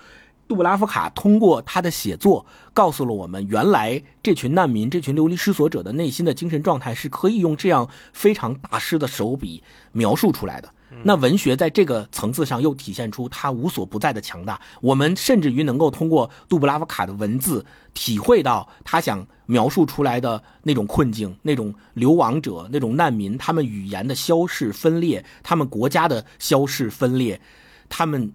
[0.48, 9.62] 杜布拉夫卡通过他的写作，告诉了我们，原来这群难民、这群流离失所者的内心的精神状态是可以用这样非常大师的手笔
[9.92, 10.72] 描述出来的。
[11.02, 14.58] 那文学在这个层次上又体现出它无所不在的强大。
[14.80, 27.38] 我们甚至于能够通过杜布拉夫卡的文字，体会到他想描述出来的那种困境、那种流亡者、那种难民，他们语言的消逝分裂，他们国家的消逝分裂，
[27.90, 28.32] 他们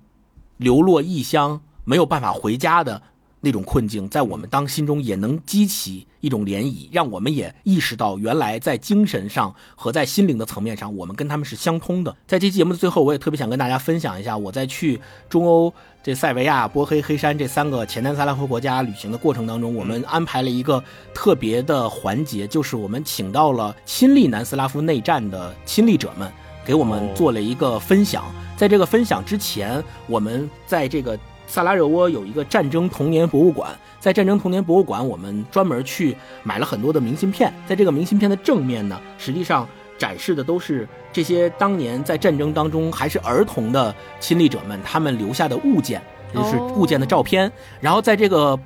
[0.57, 1.59] 流落异乡。
[1.83, 3.01] 没有办法回家的
[3.41, 12.15] 那种困境，在我们当心中也能激起一种涟漪，让我们也意识到，原来在精神上和在心灵的层面上，我们跟他们是相通的。
[12.25, 14.97] 在这期节目的最后，我也特别想跟大家分享一下，我在去
[15.27, 20.81] 中欧这塞维亚、波黑、黑山这三个前南斯拉夫国家旅行的过程当中，我们安排了一个
[21.13, 26.31] 特别的环节，就是我们请到了亲历南斯拉夫内战的亲历者们，
[26.65, 28.23] 给我们做了一个分享。
[28.55, 31.19] 在这个分享之前，我们在这个。
[31.45, 37.53] 萨拉热窝有一个战争童年博物馆，在战争童年博物馆，我们专门去买了很多的明信片。
[37.67, 39.67] 在这个明信片的正面呢，实际上
[39.97, 46.01] 展示的都是这些当年在战争当中还是儿童的亲历者们他们留下的物件，
[46.33, 47.51] 也就是物件的照片。
[47.79, 48.59] 然后在这个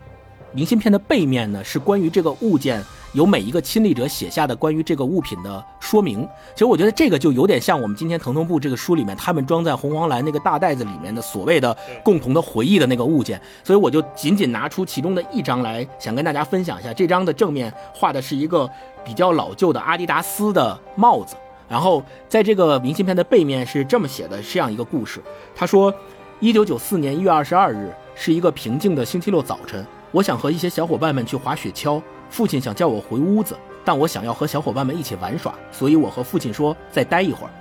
[0.53, 2.83] 明信片的背面呢，是关于这个物件。
[3.17, 6.21] 由每一个亲历者写下的关于这个物品的说明，
[6.53, 13.41] 其实我觉得这个就有点像我们今天《疼痛部》这个书里面，他们装在红黄蓝那个大袋子里面的所谓的共同的回忆的那个物件。
[13.63, 16.93] 所以我就仅仅拿出其中的一张来，想跟大家分享一下。
[16.93, 18.69] 这张的正面画的是一个
[19.03, 21.35] 比较老旧的阿迪达斯的帽子，
[21.67, 25.19] 然后在这个明信片的背面是这么写的，这样一个故事。
[25.55, 25.91] 他说，
[26.39, 37.51] 一九九四年一月二十二日是一个平静的星期六早晨，我想和一些小伙伴们去滑雪橇，父亲想叫我回屋子，但我想要和小伙伴们一起玩耍，所以我和父亲说再待一会儿。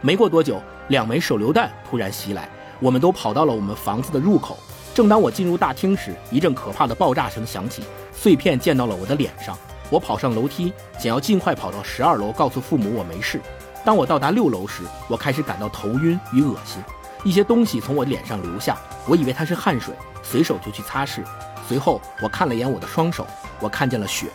[0.00, 2.48] 没过多久，两枚手榴弹突然袭来，
[2.80, 4.56] 我们都跑到了我们房子的入口。
[4.94, 7.82] 正当我进入大厅时，一阵可怕的爆炸声响起，
[8.12, 9.56] 碎片溅到了我的脸上。
[9.90, 13.40] 我跑上楼梯，想要尽快跑到十二楼，告诉父母我没事。
[13.84, 16.82] 当我到达六楼时，我开始感到头晕与恶心，
[17.24, 21.22] 一些东西从我脸上流下，我以为它是汗水，随手就去擦拭。
[21.68, 23.26] 随后我看了眼我的双手，
[23.60, 24.26] 我看见了血。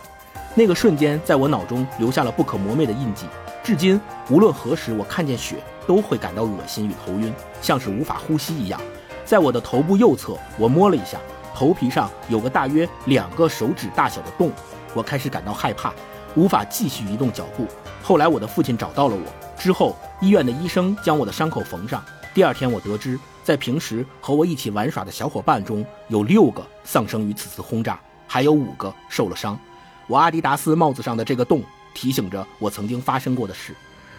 [0.54, 3.26] 那个瞬间在我脑中留下了不可磨灭的印记。
[3.62, 4.00] 至今，
[4.30, 5.56] 无论何时我看见血，
[5.86, 8.80] 都会感到恶心与头晕，像是无法呼吸一样。
[9.24, 11.18] 在我的头部右侧，我摸了一下，
[11.54, 14.50] 头皮上有个大约两个手指大小的洞。
[14.94, 15.92] 我开始感到害怕，
[16.34, 17.66] 无法继续移动脚步。
[18.02, 22.02] 后来我的父亲找到了我，之后医院的医生将我的伤口缝上。
[22.32, 29.58] 第二天，我得知在平时和我一起玩耍的小伙伴中有六个丧生于此次轰炸，还有五个受了伤。
[30.06, 31.62] 我阿迪达斯帽子上的这个洞
[31.94, 33.74] 提醒着我曾经发生过的事。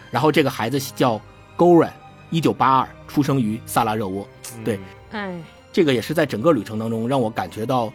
[0.10, 1.22] 然后这个孩子叫
[1.56, 1.92] Goran，
[2.32, 4.28] 一九八二出生于萨拉热窝。
[4.66, 4.80] 对，
[5.12, 5.40] 哎，
[5.72, 7.94] 这个也是在整个旅程当中让我感觉到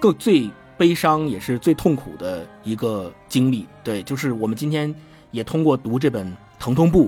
[0.00, 0.50] 更最。
[0.76, 4.92] 悲伤也是最痛苦的一个经历，对，就是我们今天
[5.30, 6.26] 也通过读这本
[6.58, 7.06] 《疼痛簿》，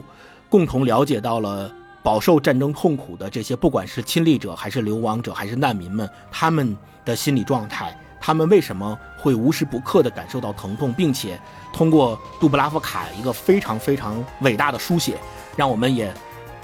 [0.48, 1.68] 共同了解到了
[2.06, 11.36] 饱受战争痛苦的这些，不管是亲历者还是流亡者还是难民们，他们的心理状态，他们为什么会无时不刻地感受到疼痛，并且
[11.72, 15.18] 通过杜布拉夫卡一个非常非常伟大的书写，
[15.56, 16.14] 让我们也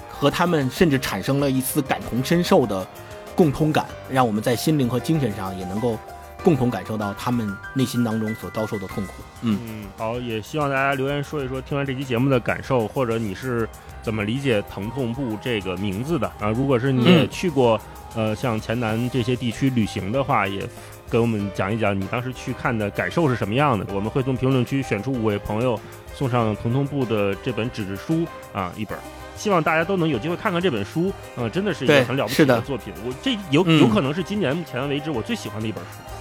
[0.09, 2.87] 和他们甚至产生了一丝感同身受的
[3.35, 5.99] 共通感，让我们在心灵和精神上也能够。
[6.45, 9.13] 共同感受到他们内心当中所遭受的痛苦。
[9.43, 13.69] 嗯嗯，好，也希望大家留言说一说听完这期节目的感受，或者你是
[14.03, 16.51] 怎么理解“疼痛部”这个名字的啊？
[16.51, 17.81] 如果是你也去过
[18.15, 20.69] 呃像黔南这些地区旅行的话，也
[21.09, 23.87] 跟我们讲一讲你当时去看的感受是什么样的。
[23.95, 25.79] 我们会从评论区选出五位朋友，
[26.15, 28.99] 送上疼痛部的这本纸质书啊一本。
[29.37, 32.93] 希望大家都能有机会看看这本书，嗯，真的是一个很了不起的作品。
[33.05, 36.12] 我这有有可能是今年目前为止我最喜欢的一本书。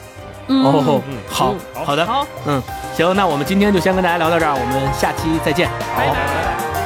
[0.63, 1.55] 哦，好
[1.85, 2.61] 好的，好，嗯，
[2.95, 6.80] 行，那我们今天就先跟大家聊到这儿，我们下期再见，拜拜。